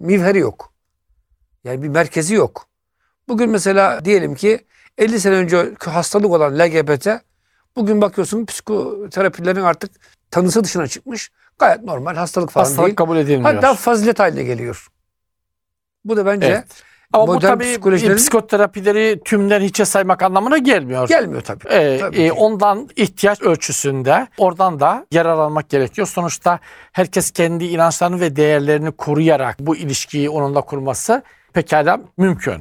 mivheri 0.00 0.38
yok. 0.38 0.72
Yani 1.64 1.82
bir 1.82 1.88
merkezi 1.88 2.34
yok. 2.34 2.68
Bugün 3.28 3.50
mesela 3.50 4.04
diyelim 4.04 4.34
ki 4.34 4.60
50 4.98 5.20
sene 5.20 5.34
önce 5.34 5.70
hastalık 5.84 6.30
olan 6.30 6.58
LGBT 6.58 7.08
bugün 7.76 8.00
bakıyorsun 8.00 8.46
psikoterapilerin 8.46 9.62
artık 9.62 9.90
tanısı 10.30 10.64
dışına 10.64 10.86
çıkmış. 10.86 11.30
Gayet 11.58 11.82
normal 11.84 12.16
hastalık 12.16 12.50
falan 12.50 12.64
Hastalık 12.64 12.86
değil. 12.86 12.96
kabul 12.96 13.16
edilmiyor. 13.16 13.54
Hatta 13.54 13.74
fazilet 13.74 14.18
haline 14.18 14.42
geliyor. 14.42 14.86
Bu 16.04 16.16
da 16.16 16.26
bence 16.26 16.46
Evet. 16.46 16.64
Ama 17.12 17.26
bu 17.28 17.38
tabii 17.38 17.64
psikolojilerin- 17.64 18.16
psikoterapileri 18.16 19.20
tümden 19.24 19.60
hiçe 19.60 19.84
saymak 19.84 20.22
anlamına 20.22 20.58
gelmiyor. 20.58 21.08
gelmiyor 21.08 21.40
tabii. 21.42 21.68
Ee, 21.70 21.98
Tabii 22.00 22.22
e, 22.22 22.32
ondan 22.32 22.88
ihtiyaç 22.96 23.42
ölçüsünde 23.42 24.26
oradan 24.38 24.80
da 24.80 25.06
yararlanmak 25.12 25.68
gerekiyor. 25.68 26.06
Sonuçta 26.06 26.58
herkes 26.92 27.30
kendi 27.30 27.64
inançlarını 27.64 28.20
ve 28.20 28.36
değerlerini 28.36 28.92
koruyarak 28.92 29.56
bu 29.60 29.76
ilişkiyi 29.76 30.30
onunla 30.30 30.60
kurması 30.60 31.22
pekala 31.52 32.00
mümkün. 32.16 32.54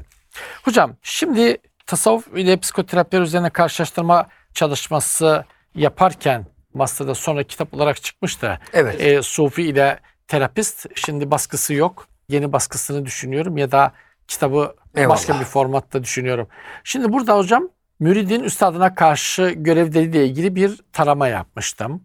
Hocam 0.63 0.95
şimdi 1.01 1.57
tasavvuf 1.85 2.27
ile 2.35 2.57
psikoterapiler 2.57 3.21
üzerine 3.21 3.49
karşılaştırma 3.49 4.27
çalışması 4.53 5.45
yaparken 5.75 6.45
master'da 6.73 7.15
sonra 7.15 7.43
kitap 7.43 7.73
olarak 7.73 8.03
çıkmıştı. 8.03 8.59
Evet. 8.73 9.01
E, 9.01 9.21
Sufi 9.21 9.63
ile 9.63 9.99
terapist 10.27 10.85
şimdi 10.95 11.31
baskısı 11.31 11.73
yok. 11.73 12.07
Yeni 12.29 12.53
baskısını 12.53 13.05
düşünüyorum 13.05 13.57
ya 13.57 13.71
da 13.71 13.91
kitabı 14.27 14.75
Eyvallah. 14.95 15.13
başka 15.13 15.39
bir 15.39 15.45
formatta 15.45 16.03
düşünüyorum. 16.03 16.47
Şimdi 16.83 17.13
burada 17.13 17.37
hocam 17.37 17.69
müridin 17.99 18.43
üstadına 18.43 18.95
karşı 18.95 19.49
görevleriyle 19.49 20.25
ilgili 20.25 20.55
bir 20.55 20.81
tarama 20.93 21.27
yapmıştım. 21.27 22.03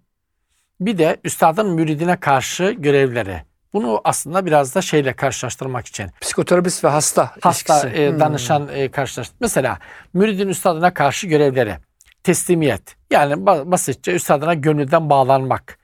Bir 0.81 0.99
de 0.99 1.17
üstadın 1.25 1.71
müridine 1.71 2.21
karşı 2.21 2.71
görevleri. 2.71 3.43
Bunu 3.73 4.01
aslında 4.05 4.47
biraz 4.47 4.75
da 4.75 4.83
şeyle 4.83 5.13
karşılaştırmak 5.13 5.87
için. 5.87 6.07
Psikoterapist 6.21 6.85
ve 6.85 6.89
hasta, 6.89 7.31
Hasta 7.41 7.75
ilişkisi. 7.81 8.03
e, 8.03 8.11
Hmm. 8.11 8.21
danışan 8.21 8.69
e, 8.73 8.91
karşılaştır. 8.91 9.37
Mesela 9.41 9.79
müridin 10.15 10.49
üstadına 10.49 10.95
karşı 10.95 11.27
görevleri. 11.27 11.77
Teslimiyet. 12.25 12.97
Yani 13.11 13.33
ba- 13.35 13.71
basitçe 13.71 14.13
üstadına 14.13 14.55
gönülden 14.55 15.11
bağlanmak. 15.11 15.79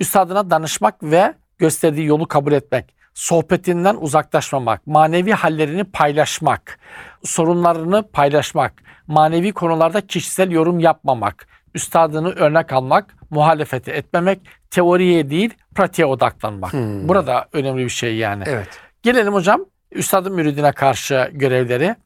Üstadına 0.00 0.50
danışmak 0.50 1.02
ve 1.02 1.34
gösterdiği 1.58 2.06
yolu 2.06 2.28
kabul 2.28 2.52
etmek. 2.52 2.94
Sohbetinden 3.14 3.96
uzaklaşmamak. 3.96 4.86
Manevi 4.86 5.32
hallerini 5.32 5.84
paylaşmak. 5.84 6.78
Sorunlarını 7.24 8.10
paylaşmak. 8.10 8.72
Manevi 9.06 9.52
konularda 9.52 10.06
kişisel 10.06 10.50
yorum 10.50 10.80
yapmamak. 10.80 11.46
Üstadını 11.74 12.30
örnek 12.30 12.72
almak. 12.72 13.14
Muhalefeti 13.30 13.90
etmemek. 13.90 14.40
Teoriye 14.70 15.30
değil 15.30 15.54
pratiğe 15.74 16.06
odaklanmak. 16.06 16.72
Hmm. 16.72 17.08
Burada 17.08 17.48
önemli 17.52 17.84
bir 17.84 17.90
şey 17.90 18.16
yani. 18.16 18.44
Evet. 18.46 18.68
Gelelim 19.02 19.34
hocam 19.34 19.64
üstadın 19.92 20.32
müridine 20.32 20.72
karşı 20.72 21.30
görevleri. 21.32 21.96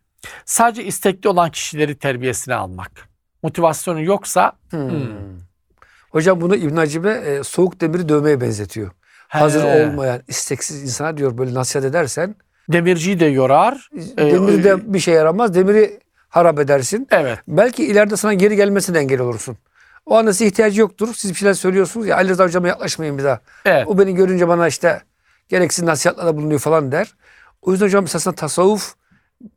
Sadece 0.44 0.84
istekli 0.84 1.28
olan 1.28 1.50
kişileri 1.50 1.98
terbiyesine 1.98 2.54
almak. 2.54 2.90
Motivasyonu 3.42 4.02
yoksa 4.02 4.52
Hmm. 4.70 4.90
Hmm. 4.90 5.08
Hocam 6.10 6.40
bunu 6.40 6.56
İbn 6.56 6.76
Hacibe 6.76 7.10
e, 7.10 7.44
soğuk 7.44 7.80
demiri 7.80 8.08
dövmeye 8.08 8.40
benzetiyor. 8.40 8.90
Hazır 9.28 9.64
He, 9.64 9.86
olmayan, 9.86 10.22
isteksiz 10.28 10.82
insana 10.82 11.16
diyor 11.16 11.38
böyle 11.38 11.54
nasihat 11.54 11.84
edersen 11.84 12.34
demirciyi 12.68 13.20
de 13.20 13.26
yorar. 13.26 13.88
Demir 14.16 14.64
de 14.64 14.94
bir 14.94 14.98
şey 14.98 15.14
yaramaz. 15.14 15.54
Demiri 15.54 16.00
harap 16.28 16.58
edersin. 16.58 17.06
Evet. 17.10 17.38
Belki 17.48 17.84
ileride 17.84 18.16
sana 18.16 18.34
geri 18.34 18.56
gelmesine 18.56 18.98
engel 18.98 19.20
olursun. 19.20 19.58
O 20.06 20.16
anda 20.16 20.32
size 20.32 20.46
ihtiyacı 20.46 20.80
yoktur. 20.80 21.14
Siz 21.14 21.30
bir 21.30 21.36
şeyler 21.36 21.54
söylüyorsunuz 21.54 22.06
ya 22.06 22.16
Ali 22.16 22.28
Rıza 22.28 22.44
hocama 22.44 22.68
yaklaşmayın 22.68 23.18
bir 23.18 23.24
daha. 23.24 23.40
Evet. 23.64 23.88
O 23.88 23.98
beni 23.98 24.14
görünce 24.14 24.48
bana 24.48 24.68
işte 24.68 25.02
gereksiz 25.48 25.84
nasihatlarda 25.84 26.36
bulunuyor 26.36 26.60
falan 26.60 26.92
der. 26.92 27.14
O 27.62 27.72
yüzden 27.72 27.86
hocam 27.86 28.04
esasında 28.04 28.34
tasavvuf 28.34 28.94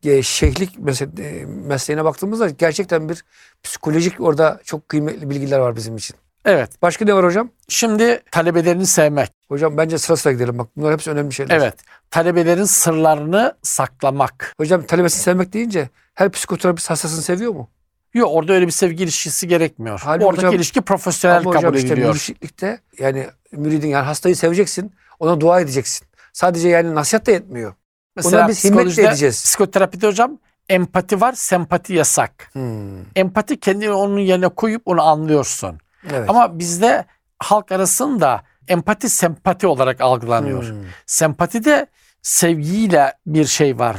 e, 0.04 0.22
şeyhlik 0.22 0.78
e, 1.18 1.44
mesleğine 1.46 2.04
baktığımızda 2.04 2.48
gerçekten 2.48 3.08
bir 3.08 3.24
psikolojik 3.62 4.20
orada 4.20 4.60
çok 4.64 4.88
kıymetli 4.88 5.30
bilgiler 5.30 5.58
var 5.58 5.76
bizim 5.76 5.96
için. 5.96 6.16
Evet. 6.44 6.82
Başka 6.82 7.04
ne 7.04 7.14
var 7.14 7.24
hocam? 7.24 7.50
Şimdi 7.68 8.22
talebelerini 8.30 8.86
sevmek. 8.86 9.30
Hocam 9.48 9.76
bence 9.76 9.98
sıra 9.98 10.16
sıra 10.16 10.32
gidelim 10.32 10.58
bak. 10.58 10.68
Bunlar 10.76 10.92
hepsi 10.92 11.10
önemli 11.10 11.32
şeyler. 11.32 11.56
Evet. 11.56 11.74
Talebelerin 12.10 12.64
sırlarını 12.64 13.54
saklamak. 13.62 14.54
Hocam 14.58 14.86
talebesini 14.86 15.22
sevmek 15.22 15.52
deyince 15.52 15.88
her 16.14 16.30
psikoterapist 16.32 16.90
hastasını 16.90 17.22
seviyor 17.22 17.52
mu? 17.52 17.68
Yok 18.14 18.28
orada 18.32 18.52
öyle 18.52 18.66
bir 18.66 18.72
sevgi 18.72 19.04
ilişkisi 19.04 19.48
gerekmiyor. 19.48 20.00
Halbuki 20.04 20.26
Oradaki 20.26 20.46
hocam- 20.46 20.54
ilişki 20.56 20.80
profesyonel 20.80 21.42
kabul 21.42 21.56
hocam 21.56 21.74
işte 21.74 21.86
ediliyor. 21.88 22.08
mürşitlikte 22.08 22.80
yani 22.98 23.26
müridin 23.52 23.88
yani 23.88 24.04
hastayı 24.04 24.36
seveceksin. 24.36 24.92
Ona 25.18 25.40
dua 25.40 25.60
edeceksin. 25.60 26.06
Sadece 26.32 26.68
yani 26.68 26.94
nasihat 26.94 27.26
da 27.26 27.30
yetmiyor. 27.30 27.74
Mesela 28.16 28.48
biz 28.48 28.64
himmetle 28.64 28.78
psikolojide, 28.84 29.08
edeceğiz. 29.08 29.44
Psikoterapide 29.44 30.06
hocam 30.06 30.38
empati 30.68 31.20
var, 31.20 31.32
sempati 31.32 31.94
yasak. 31.94 32.48
Hmm, 32.52 33.00
Empati 33.16 33.60
kendini 33.60 33.90
onun 33.90 34.18
yerine 34.18 34.48
koyup 34.48 34.82
onu 34.84 35.02
anlıyorsun. 35.02 35.78
Evet. 36.12 36.30
Ama 36.30 36.58
bizde 36.58 37.04
halk 37.38 37.72
arasında 37.72 38.42
empati 38.68 39.08
sempati 39.08 39.66
olarak 39.66 40.00
algılanıyor. 40.00 40.62
Hmm. 40.70 40.76
Sempatide 41.06 41.86
sevgiyle 42.22 43.12
bir 43.26 43.44
şey 43.44 43.78
var. 43.78 43.96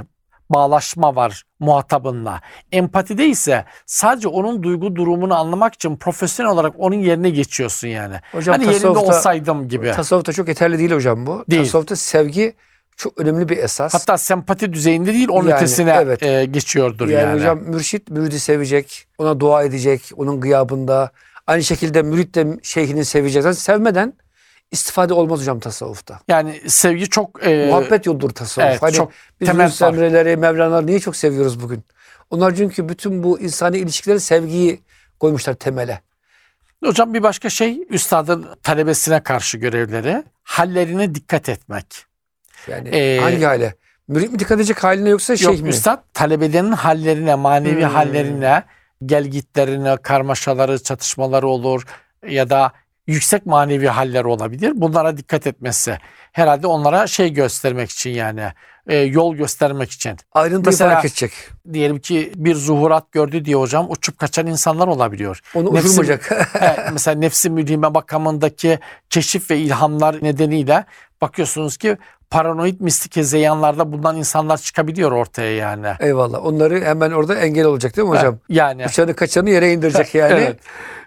Bağlaşma 0.54 1.16
var 1.16 1.44
muhatabınla. 1.60 2.42
Empatide 2.72 3.26
ise 3.28 3.66
sadece 3.86 4.28
onun 4.28 4.64
duygu 4.64 4.96
durumunu 4.96 5.36
anlamak 5.36 5.74
için 5.74 5.96
profesyonel 5.96 6.52
olarak 6.52 6.74
onun 6.78 6.96
yerine 6.96 7.30
geçiyorsun 7.30 7.88
yani. 7.88 8.16
Hocam 8.32 8.56
hani 8.56 8.74
yerinde 8.74 8.88
olsaydım 8.88 9.68
gibi. 9.68 9.92
tasavvufta 9.92 10.34
çok 10.34 10.48
yeterli 10.48 10.80
değil 10.80 10.92
hocam 10.92 11.26
bu. 11.28 11.46
Değil. 11.50 11.64
Tasavvufta 11.64 11.96
sevgi 11.96 12.56
çok 12.98 13.22
önemli 13.22 13.50
bir 13.50 13.58
esas. 13.58 13.94
Hatta 13.94 14.18
sempati 14.18 14.74
düzeyinde 14.74 15.14
değil 15.14 15.30
onun 15.30 15.50
Yani, 15.50 15.58
ötesine 15.58 16.00
evet. 16.02 16.24
e, 16.24 16.46
geçiyordur 16.46 17.08
yani, 17.08 17.24
yani. 17.24 17.40
hocam 17.40 17.60
mürşit 17.60 18.10
müridi 18.10 18.40
sevecek, 18.40 19.08
ona 19.18 19.40
dua 19.40 19.64
edecek, 19.64 20.12
onun 20.16 20.42
gıyabında. 20.42 21.12
Aynı 21.48 21.64
şekilde 21.64 22.02
mürit 22.02 22.36
de 22.36 22.48
şeyhini 22.64 23.06
sevecek. 23.06 23.56
Sevmeden 23.56 24.14
istifade 24.74 25.14
olmaz 25.14 25.40
hocam 25.40 25.60
tasavvufta. 25.60 26.20
Yani 26.28 26.62
sevgi 26.68 27.10
çok 27.10 27.48
e, 27.48 27.66
Muhabbet 27.70 28.06
yoldur 28.06 28.30
tasavvuf. 28.30 28.70
evet, 28.70 28.82
hani 28.82 28.94
çok 28.94 29.12
biz 29.42 29.48
temel 29.48 29.64
Yunus. 29.64 29.82
Emre'leri, 29.82 30.38
Mevlana'ları 30.38 30.86
niye 30.88 31.00
çok 31.00 31.16
seviyoruz 31.16 31.62
bugün? 31.62 31.84
Onlar 32.30 32.56
çünkü 32.56 32.90
bütün 32.90 33.24
bu 33.24 33.40
insani 33.40 33.78
ilişkileri 33.78 34.20
sevgiyi 34.20 34.82
koymuşlar 35.20 35.54
temele. 35.54 36.02
Hocam 36.86 37.14
bir 37.14 37.24
başka 37.24 37.50
şey 37.50 37.82
üstadın 37.90 38.46
talebesine 38.64 39.24
karşı 39.24 39.58
görevleri 39.58 40.24
hallerine 40.44 41.16
dikkat 41.16 41.50
etmek. 41.50 42.06
Yani 42.68 42.90
Ee, 42.90 43.20
hangi 43.22 43.46
hale? 43.46 43.76
Mürit 44.08 44.32
mi 44.32 44.40
dikkat 44.40 44.56
edecek 44.58 44.84
haline 44.84 45.10
yoksa 45.10 45.38
şey 45.38 45.54
Yok 45.54 45.62
mi? 45.62 45.70
üstad 45.70 46.00
talebelerinin 46.14 46.72
hallerine, 46.72 47.36
manevi 47.36 47.82
Hmm. 47.86 47.94
hallerine, 47.94 48.64
gelgitlerine, 49.06 49.98
karmaşaları, 49.98 50.84
çatışmaları 50.84 51.48
olur 51.48 51.84
ya 52.28 52.50
da 52.50 52.72
yüksek 53.08 53.46
manevi 53.46 53.88
haller 53.88 54.24
olabilir. 54.24 54.72
Bunlara 54.76 55.18
dikkat 55.18 55.48
etmesi. 55.48 55.98
Herhalde 56.32 56.68
onlara 56.68 57.08
şey 57.08 57.34
göstermek 57.34 57.90
için 57.92 58.10
yani 58.10 58.44
e, 58.88 58.98
yol 58.98 59.36
göstermek 59.36 59.92
için. 59.92 60.18
Ayrıntıyı 60.32 60.66
Mesela- 60.66 60.94
fark 60.94 61.06
edecek. 61.06 61.32
Diyelim 61.74 62.00
ki 62.00 62.32
bir 62.36 62.56
zuhurat 62.56 63.12
gördü 63.12 63.46
diye 63.46 63.56
hocam 63.56 63.92
uçup 63.92 64.20
kaçan 64.20 64.48
insanlar 64.48 64.88
olabiliyor. 64.88 65.40
Onu 65.56 65.70
Nefsim- 65.70 65.80
uçurmayacak. 65.90 66.32
He, 66.62 66.86
mesela 66.92 67.20
nefsi 67.20 67.50
mülhime 67.50 67.88
makamındaki 67.88 68.80
keşif 69.10 69.52
ve 69.52 69.58
ilhamlar 69.58 70.24
nedeniyle 70.24 70.86
bakıyorsunuz 71.22 71.78
ki 71.78 71.98
paranoid 72.34 72.80
mistik 72.80 73.16
hezeyanlarda 73.16 73.92
bulunan 73.92 74.18
insanlar 74.18 74.58
çıkabiliyor 74.58 75.12
ortaya 75.12 75.56
yani. 75.56 75.88
Eyvallah. 76.00 76.46
Onları 76.46 76.82
hemen 76.82 77.12
orada 77.12 77.36
engel 77.36 77.66
olacak 77.66 77.98
değil 77.98 78.08
mi 78.08 78.16
hocam? 78.16 78.38
Yani. 78.50 78.86
Uçanı 78.86 79.16
kaçanı 79.16 79.50
yere 79.50 79.74
indirecek 79.74 80.16
yani. 80.16 80.34
Evet. 80.34 80.60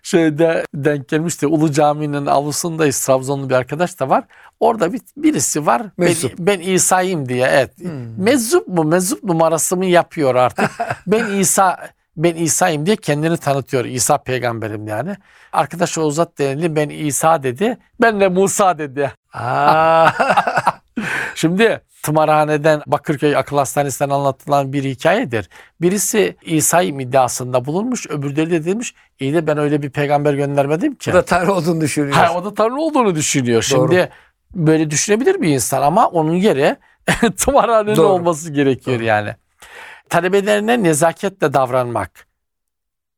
Şeyde 0.02 0.64
denk 0.74 1.08
gelmişti. 1.08 1.46
Ulu 1.46 1.72
Cami'nin 1.72 2.26
avlusundayız. 2.26 3.04
Trabzonlu 3.06 3.50
bir 3.50 3.54
arkadaş 3.54 4.00
da 4.00 4.08
var. 4.08 4.24
Orada 4.60 4.92
bir, 4.92 5.00
birisi 5.16 5.66
var. 5.66 5.82
Ben, 5.98 6.06
Meczup. 6.06 6.32
ben 6.38 6.60
İsa'yım 6.60 7.28
diye. 7.28 7.46
Evet. 7.50 7.78
Hmm. 7.78 8.24
Meczup 8.24 8.68
mu? 8.68 8.84
Meczup 8.84 9.24
numarası 9.24 9.76
mı 9.76 9.86
yapıyor 9.86 10.34
artık? 10.34 10.70
ben 11.06 11.26
İsa 11.26 11.78
ben 12.16 12.34
İsa'yım 12.34 12.86
diye 12.86 12.96
kendini 12.96 13.36
tanıtıyor. 13.36 13.84
İsa 13.84 14.18
peygamberim 14.18 14.88
yani. 14.88 15.16
Arkadaş 15.52 15.98
o 15.98 16.02
uzat 16.02 16.38
denildi. 16.38 16.76
Ben 16.76 16.88
İsa 16.88 17.42
dedi. 17.42 17.78
Ben 18.00 18.20
de 18.20 18.28
Musa 18.28 18.78
dedi. 18.78 19.12
Aa. 19.32 20.10
Şimdi 21.36 21.80
tımarhaneden 22.02 22.82
Bakırköy 22.86 23.36
Akıl 23.36 23.56
Hastanesi'nden 23.56 24.10
anlatılan 24.10 24.72
bir 24.72 24.84
hikayedir. 24.84 25.48
Birisi 25.80 26.36
İsa'yım 26.42 27.00
iddiasında 27.00 27.64
bulunmuş. 27.64 28.06
Öbürleri 28.06 28.50
de 28.50 28.64
demiş 28.64 28.94
iyi 29.20 29.34
de 29.34 29.46
ben 29.46 29.58
öyle 29.58 29.82
bir 29.82 29.90
peygamber 29.90 30.34
göndermedim 30.34 30.94
ki. 30.94 31.10
Bu 31.10 31.14
da 31.14 31.24
Tanrı 31.24 31.52
olduğunu 31.52 31.80
düşünüyor. 31.80 32.16
Ha, 32.16 32.34
o 32.34 32.44
da 32.44 32.54
Tanrı 32.54 32.74
olduğunu 32.74 33.14
düşünüyor. 33.14 33.68
Doğru. 33.72 33.88
Şimdi 33.88 34.10
böyle 34.54 34.90
düşünebilir 34.90 35.40
bir 35.42 35.48
insan 35.48 35.82
ama 35.82 36.08
onun 36.08 36.34
yeri 36.34 36.76
tımarhanenin 37.36 37.96
Doğru. 37.96 38.06
olması 38.06 38.52
gerekiyor 38.52 38.98
Doğru. 38.98 39.04
yani. 39.04 39.34
Talebelerine 40.08 40.82
nezaketle 40.82 41.52
davranmak. 41.52 42.26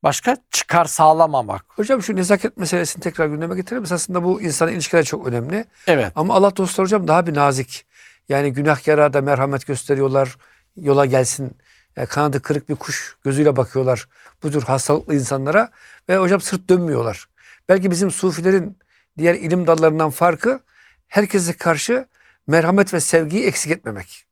Başka 0.02 0.36
çıkar 0.50 0.84
sağlamamak. 0.84 1.64
Hocam 1.68 2.02
şu 2.02 2.16
nezaket 2.16 2.56
meselesini 2.56 3.02
tekrar 3.02 3.26
gündeme 3.26 3.56
getirelim. 3.56 3.84
Aslında 3.90 4.24
bu 4.24 4.42
insan 4.42 4.68
ilişkiler 4.68 5.04
çok 5.04 5.26
önemli. 5.26 5.64
Evet. 5.86 6.12
Ama 6.16 6.34
Allah 6.34 6.56
dostları 6.56 6.84
hocam 6.84 7.08
daha 7.08 7.26
bir 7.26 7.34
nazik. 7.34 7.86
Yani 8.28 8.52
günahkara 8.52 9.12
da 9.12 9.20
merhamet 9.20 9.66
gösteriyorlar. 9.66 10.36
Yola 10.76 11.06
gelsin. 11.06 11.56
Yani 11.96 12.06
kanadı 12.08 12.42
kırık 12.42 12.68
bir 12.68 12.74
kuş 12.74 13.16
gözüyle 13.24 13.56
bakıyorlar. 13.56 14.08
Bu 14.42 14.50
tür 14.50 14.62
hastalıklı 14.62 15.14
insanlara. 15.14 15.70
Ve 16.08 16.16
hocam 16.16 16.40
sırt 16.40 16.68
dönmüyorlar. 16.70 17.28
Belki 17.68 17.90
bizim 17.90 18.10
sufilerin 18.10 18.78
diğer 19.18 19.34
ilim 19.34 19.66
dallarından 19.66 20.10
farkı 20.10 20.60
herkese 21.08 21.52
karşı 21.52 22.06
merhamet 22.46 22.94
ve 22.94 23.00
sevgiyi 23.00 23.44
eksik 23.46 23.72
etmemek. 23.72 24.24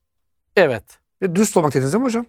Evet. 0.55 0.83
Ve 1.21 1.35
dürüst 1.35 1.57
olmak 1.57 1.73
dediniz 1.73 1.93
değil 1.93 2.01
mi 2.01 2.05
hocam? 2.05 2.25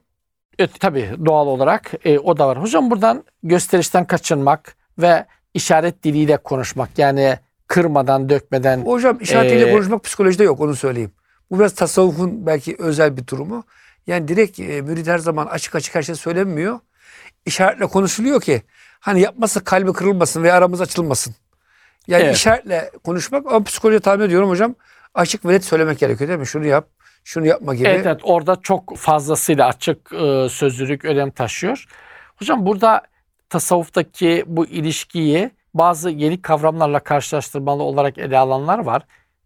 Evet 0.59 0.71
tabii 0.81 1.17
doğal 1.27 1.47
olarak 1.47 1.93
e, 2.05 2.19
o 2.19 2.39
da 2.39 2.49
var. 2.49 2.63
Hocam 2.63 2.91
buradan 2.91 3.25
gösterişten 3.43 4.05
kaçınmak 4.05 4.77
ve 4.99 5.27
işaret 5.55 6.05
diliyle 6.05 6.37
konuşmak. 6.37 6.99
Yani 6.99 7.39
kırmadan, 7.67 8.29
dökmeden. 8.29 8.81
Hocam 8.81 9.19
işaretiyle 9.21 9.69
Ee, 9.69 9.73
konuşmak 9.73 10.05
psikolojide 10.05 10.45
yok 10.45 10.61
onu 10.61 10.77
söyleyeyim. 10.77 11.13
Bu 11.51 11.59
biraz 11.59 11.75
tasavvufun 11.75 12.47
belki 12.47 12.77
özel 12.79 13.17
bir 13.17 13.27
durumu. 13.27 13.65
Yani 14.07 14.29
direkt 14.29 14.61
e, 14.61 14.83
mürid 14.83 15.07
her 15.07 15.19
zaman 15.19 15.47
açık 15.47 15.75
açık 15.75 15.95
her 15.95 16.03
şey 16.03 16.15
söylenmiyor. 16.15 16.79
İşaretle 17.47 17.87
konuşuluyor 17.87 18.41
ki 18.41 18.63
hani 19.01 19.21
yapmasa 19.21 19.65
kalbi 19.65 19.93
kırılmasın 19.93 20.43
veya 20.43 20.55
aramız 20.55 20.81
açılmasın. 20.81 21.35
Yani 22.07 22.23
Evet. 22.23 22.37
işaretle 22.37 22.91
konuşmak 23.05 23.47
ama 23.47 23.65
psikoloji 23.65 24.01
tahmin 24.01 24.25
ediyorum 24.25 24.49
hocam 24.49 24.75
açık 25.15 25.47
ve 25.47 25.53
net 25.53 25.65
söylemek 25.65 25.99
gerekiyor 25.99 26.29
değil 26.29 26.41
mi? 26.41 26.47
Şunu 26.47 26.67
yap, 26.67 26.89
şunu 27.25 27.47
yapma 27.47 27.75
gibi. 27.75 27.89
Evet, 27.89 28.07
evet 28.07 28.21
orada 28.23 28.57
çok 28.63 28.97
fazlasıyla 28.97 29.67
açık 29.67 30.13
e, 30.13 30.49
sözlülük 30.51 31.05
önem 31.05 31.31
taşıyor. 31.31 31.85
Hocam 32.37 32.67
burada 32.67 33.03
tasavvuftaki 33.51 34.45
bu 34.47 34.67
ilişkiyi 34.67 35.51
bazı 35.75 36.11
yeni 36.11 36.43
kavramlarla 36.43 37.01
karşılaştırmalı 37.01 37.83
olarak 37.83 38.19
ele 38.19 38.39
alanlar 38.39 38.79
var. 38.79 39.03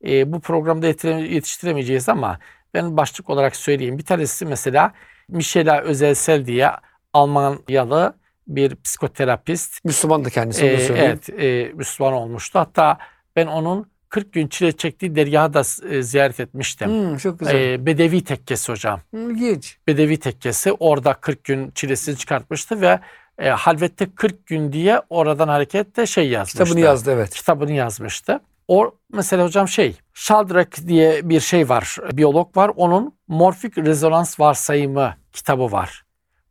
E, 0.07 0.33
bu 0.33 0.41
programda 0.41 0.87
yetiştiremeyeceğiz 0.87 2.09
ama 2.09 2.39
ben 2.75 2.97
başlık 2.97 3.31
olarak 3.31 3.57
söyleyeyim. 3.57 3.99
Bir 3.99 4.05
tanesi 4.05 4.47
mesela 4.47 4.93
Michela 5.29 5.81
Özelsel 5.81 6.47
diye 6.47 6.71
Almanyalı 7.13 8.15
bir 8.49 8.77
psikoterapist. 8.85 9.85
Müslüman 9.85 10.25
da 10.25 10.31
kendisi 10.31 10.67
Ee, 10.67 10.89
evet, 10.97 11.31
e, 11.31 11.73
Müslüman 11.75 12.13
olmuştu. 12.13 12.59
Hatta 12.59 12.99
ben 13.37 13.47
onun 13.47 13.93
40 14.09 14.33
gün 14.33 14.49
çile 14.49 14.73
çektiği 14.73 15.15
dergahı 15.17 15.55
da 15.55 15.63
e, 15.91 16.03
ziyaret 16.03 16.41
etmiştim. 16.41 16.89
Hmm, 16.89 17.17
çok 17.17 17.39
güzel. 17.39 17.55
Ee, 17.55 17.87
Bedevi 17.87 18.25
tekkesi 18.25 18.73
hocam. 18.73 19.01
Hmm, 19.11 19.31
İlginç. 19.31 19.79
Bedevi 19.87 20.19
tekkesi 20.19 20.73
orada 20.73 21.15
40 21.15 21.45
gün 21.45 21.71
çilesini 21.71 22.17
çıkartmıştı 22.17 22.81
ve 22.81 23.01
e, 23.39 23.49
halvette 23.49 24.07
40 24.15 24.47
gün 24.47 24.73
diye 24.73 25.01
oradan 25.11 25.49
hareketle 25.49 26.07
şey 26.07 26.29
yazmıştı. 26.29 26.59
Kitabını 26.65 26.81
yazdı 26.85 27.13
evet. 27.13 27.31
Kitabını 27.31 27.73
yazmıştı. 27.73 28.41
O 28.73 28.95
mesela 29.13 29.45
hocam 29.45 29.69
şey, 29.69 29.97
Sheldrake 30.15 30.89
diye 30.89 31.29
bir 31.29 31.41
şey 31.41 31.69
var, 31.69 31.97
biyolog 32.13 32.57
var. 32.57 32.71
Onun 32.77 33.15
morfik 33.29 33.79
rezonans 33.79 34.41
varsayımı 34.41 35.15
kitabı 35.33 35.73
var. 35.73 36.03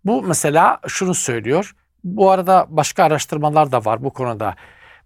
Bu 0.06 0.22
mesela 0.22 0.80
şunu 0.88 1.14
söylüyor. 1.14 1.76
Bu 2.04 2.32
arada 2.32 2.66
başka 2.70 3.04
araştırmalar 3.04 3.72
da 3.72 3.86
var 3.86 4.04
bu 4.04 4.14
konuda. 4.14 4.56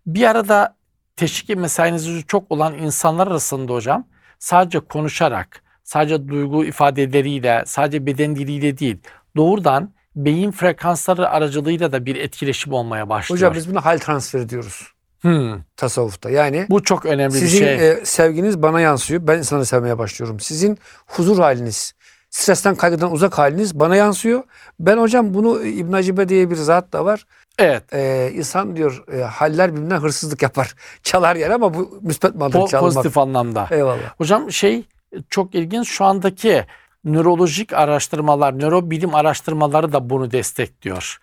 Bir 0.05 0.23
arada 0.23 0.75
teşvik 1.15 1.57
mesainiz 1.57 2.25
çok 2.27 2.51
olan 2.51 2.73
insanlar 2.73 3.27
arasında 3.27 3.73
hocam 3.73 4.07
sadece 4.39 4.79
konuşarak, 4.79 5.63
sadece 5.83 6.27
duygu 6.27 6.65
ifadeleriyle, 6.65 7.63
sadece 7.65 8.05
beden 8.05 8.35
diliyle 8.35 8.77
değil, 8.77 8.97
doğrudan 9.35 9.93
beyin 10.15 10.51
frekansları 10.51 11.29
aracılığıyla 11.29 11.91
da 11.91 12.05
bir 12.05 12.15
etkileşim 12.15 12.73
olmaya 12.73 13.09
başlıyor. 13.09 13.37
Hocam 13.37 13.53
biz 13.53 13.71
buna 13.71 13.85
hal 13.85 13.97
transferi 13.97 14.49
diyoruz 14.49 14.94
Hmm, 15.25 15.61
tasavvufta. 15.77 16.29
Yani 16.29 16.65
bu 16.69 16.83
çok 16.83 17.05
önemli 17.05 17.33
Sizin 17.33 17.61
bir 17.61 17.65
şey. 17.65 17.91
e, 17.91 18.05
sevginiz 18.05 18.61
bana 18.61 18.81
yansıyor. 18.81 19.27
Ben 19.27 19.37
insanı 19.37 19.65
sevmeye 19.65 19.97
başlıyorum. 19.97 20.39
Sizin 20.39 20.77
huzur 21.07 21.39
haliniz, 21.39 21.93
stresten 22.29 22.75
kaygıdan 22.75 23.11
uzak 23.11 23.37
haliniz 23.37 23.79
bana 23.79 23.95
yansıyor. 23.95 24.43
Ben 24.79 24.97
hocam 24.97 25.33
bunu 25.33 25.63
İbn 25.63 25.93
Acibe 25.93 26.29
diye 26.29 26.49
bir 26.49 26.55
zat 26.55 26.93
da 26.93 27.05
var. 27.05 27.25
Evet. 27.59 27.83
Ee, 27.93 28.31
insan 28.33 28.75
diyor 28.75 29.03
e, 29.13 29.21
haller 29.21 29.71
birbirinden 29.71 29.99
hırsızlık 29.99 30.41
yapar. 30.41 30.75
Çalar 31.03 31.35
yer 31.35 31.49
ama 31.49 31.73
bu 31.73 31.99
müspet 32.01 32.31
Po- 32.31 32.69
çalmak. 32.69 32.93
pozitif 32.93 33.17
anlamda. 33.17 33.67
Eyvallah. 33.71 34.15
Hocam 34.17 34.51
şey 34.51 34.83
çok 35.29 35.55
ilginç 35.55 35.87
şu 35.89 36.05
andaki 36.05 36.65
nörolojik 37.05 37.73
araştırmalar, 37.73 38.59
nörobilim 38.59 39.15
araştırmaları 39.15 39.93
da 39.93 40.09
bunu 40.09 40.31
destekliyor. 40.31 41.17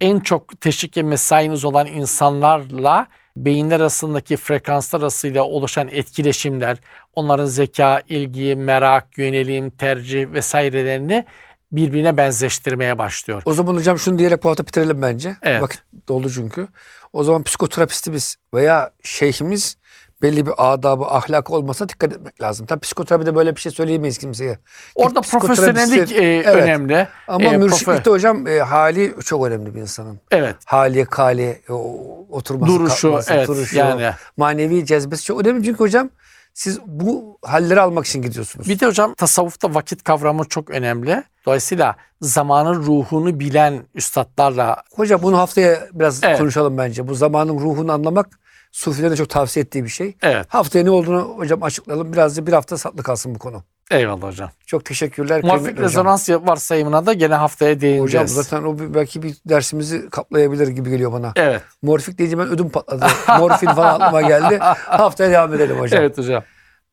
En 0.00 0.20
çok 0.20 0.60
teşvik 0.60 0.96
ve 0.96 1.02
mesainiz 1.02 1.64
olan 1.64 1.86
insanlarla 1.86 3.06
beyinler 3.36 3.80
arasındaki 3.80 4.36
frekanslar 4.36 5.00
arasıyla 5.00 5.42
oluşan 5.42 5.88
etkileşimler, 5.88 6.78
onların 7.14 7.46
zeka, 7.46 8.02
ilgi, 8.08 8.56
merak, 8.56 9.18
yönelim, 9.18 9.70
tercih 9.70 10.32
vesairelerini 10.32 11.24
birbirine 11.72 12.16
benzeştirmeye 12.16 12.98
başlıyor. 12.98 13.42
O 13.44 13.52
zaman 13.52 13.74
hocam 13.74 13.98
şunu 13.98 14.18
diyerek 14.18 14.44
bu 14.44 14.48
hafta 14.48 14.66
bitirelim 14.66 15.02
bence. 15.02 15.36
Evet. 15.42 15.62
Vakit 15.62 15.82
doldu 16.08 16.30
çünkü. 16.30 16.68
O 17.12 17.24
zaman 17.24 17.42
psikoterapistimiz 17.42 18.36
veya 18.54 18.90
şeyhimiz 19.02 19.76
belli 20.22 20.46
bir 20.46 20.52
adabı, 20.58 21.04
ahlakı 21.04 21.52
olmasa 21.54 21.88
dikkat 21.88 22.12
etmek 22.12 22.42
lazım. 22.42 22.66
Tabii 22.66 22.80
psikoterapide 22.80 23.34
böyle 23.34 23.56
bir 23.56 23.60
şey 23.60 23.72
söyleyemeyiz 23.72 24.18
kimseye. 24.18 24.58
Orada 24.94 25.20
profesyonellik 25.20 26.12
e, 26.12 26.24
Evet. 26.24 26.46
önemli. 26.46 27.08
Ama 27.28 27.44
E, 27.44 27.46
profe- 27.48 27.58
mürşitlikte 27.58 28.10
hocam 28.10 28.46
e, 28.46 28.58
hali 28.58 29.14
çok 29.24 29.46
önemli 29.46 29.74
bir 29.74 29.80
insanın. 29.80 30.20
Evet. 30.30 30.56
Hali, 30.64 31.04
kali, 31.04 31.60
o, 31.70 31.98
oturması, 32.30 32.72
Duruşu, 32.72 33.02
kalkması, 33.08 33.32
evet, 33.34 33.48
duruşu, 33.48 33.78
yani. 33.78 34.10
manevi 34.36 34.86
cezbesi 34.86 35.24
çok 35.24 35.40
önemli. 35.40 35.64
Çünkü 35.64 35.78
hocam 35.78 36.10
siz 36.54 36.80
bu 36.86 37.38
halleri 37.42 37.80
almak 37.80 38.06
için 38.06 38.22
gidiyorsunuz. 38.22 38.68
Bir 38.68 38.80
de 38.80 38.86
hocam 38.86 39.14
tasavvufta 39.14 39.74
vakit 39.74 40.04
kavramı 40.04 40.44
çok 40.44 40.70
önemli. 40.70 41.22
Dolayısıyla 41.46 41.96
zamanın 42.20 42.74
ruhunu 42.82 43.40
bilen 43.40 43.82
üstadlarla 43.94 44.82
Hocam 44.94 45.22
bunu 45.22 45.38
haftaya 45.38 45.78
biraz 45.92 46.24
Evet. 46.24 46.38
konuşalım 46.38 46.78
bence. 46.78 47.08
Bu 47.08 47.14
zamanın 47.14 47.58
ruhunu 47.58 47.92
anlamak 47.92 48.28
Sufilerin 48.72 49.12
de 49.12 49.16
çok 49.16 49.30
tavsiye 49.30 49.64
ettiği 49.64 49.84
bir 49.84 49.88
şey. 49.88 50.16
evet 50.22 50.46
Haftaya 50.48 50.84
ne 50.84 50.90
olduğunu 50.90 51.20
hocam 51.36 51.62
açıklayalım. 51.62 52.12
Biraz 52.12 52.36
da 52.36 52.46
bir 52.46 52.52
hafta 52.52 52.78
saklı 52.78 53.02
kalsın 53.02 53.34
bu 53.34 53.38
konu. 53.38 53.62
eyvallah 53.90 54.22
hocam. 54.22 54.50
Çok 54.66 54.84
teşekkürler. 54.84 55.42
Hocam. 55.42 55.76
rezonans 55.76 56.30
varsayımına 56.30 57.06
da 57.06 57.12
gene 57.12 57.34
haftaya 57.34 57.80
değineceğiz. 57.80 58.30
Hocam 58.30 58.44
zaten 58.44 58.62
o 58.62 58.94
belki 58.94 59.22
bir 59.22 59.36
dersimizi 59.48 60.10
kaplayabilir 60.10 60.68
gibi 60.68 60.90
geliyor 60.90 61.12
bana. 61.12 61.32
Evet. 61.36 61.62
Morfik 61.82 62.18
deyince 62.18 62.38
ben 62.38 62.48
ödüm 62.48 62.70
patladı. 62.70 63.06
Morfin 63.38 63.66
falan 63.66 64.00
aklıma 64.00 64.22
geldi. 64.22 64.58
Haftaya 64.86 65.30
devam 65.30 65.54
edelim 65.54 65.78
hocam. 65.78 66.00
Evet 66.02 66.18
hocam. 66.18 66.42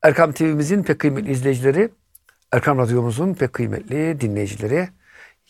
Erkam 0.03 0.31
TV'mizin 0.31 0.83
pek 0.83 0.99
kıymetli 0.99 1.31
izleyicileri, 1.31 1.89
Erkam 2.51 2.77
Radyomuzun 2.77 3.33
pek 3.33 3.53
kıymetli 3.53 4.21
dinleyicileri 4.21 4.89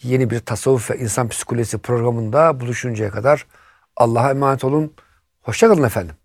yeni 0.04 0.30
bir 0.30 0.40
tasavvuf 0.40 0.92
ve 0.92 0.98
insan 0.98 1.30
psikolojisi 1.30 1.78
programında 1.78 2.60
buluşuncaya 2.60 3.12
kadar 3.12 3.46
Allah'a 3.98 4.30
emanet 4.32 4.64
olun. 4.64 4.94
Hoşçakalın 5.46 5.84
efendim. 5.84 6.16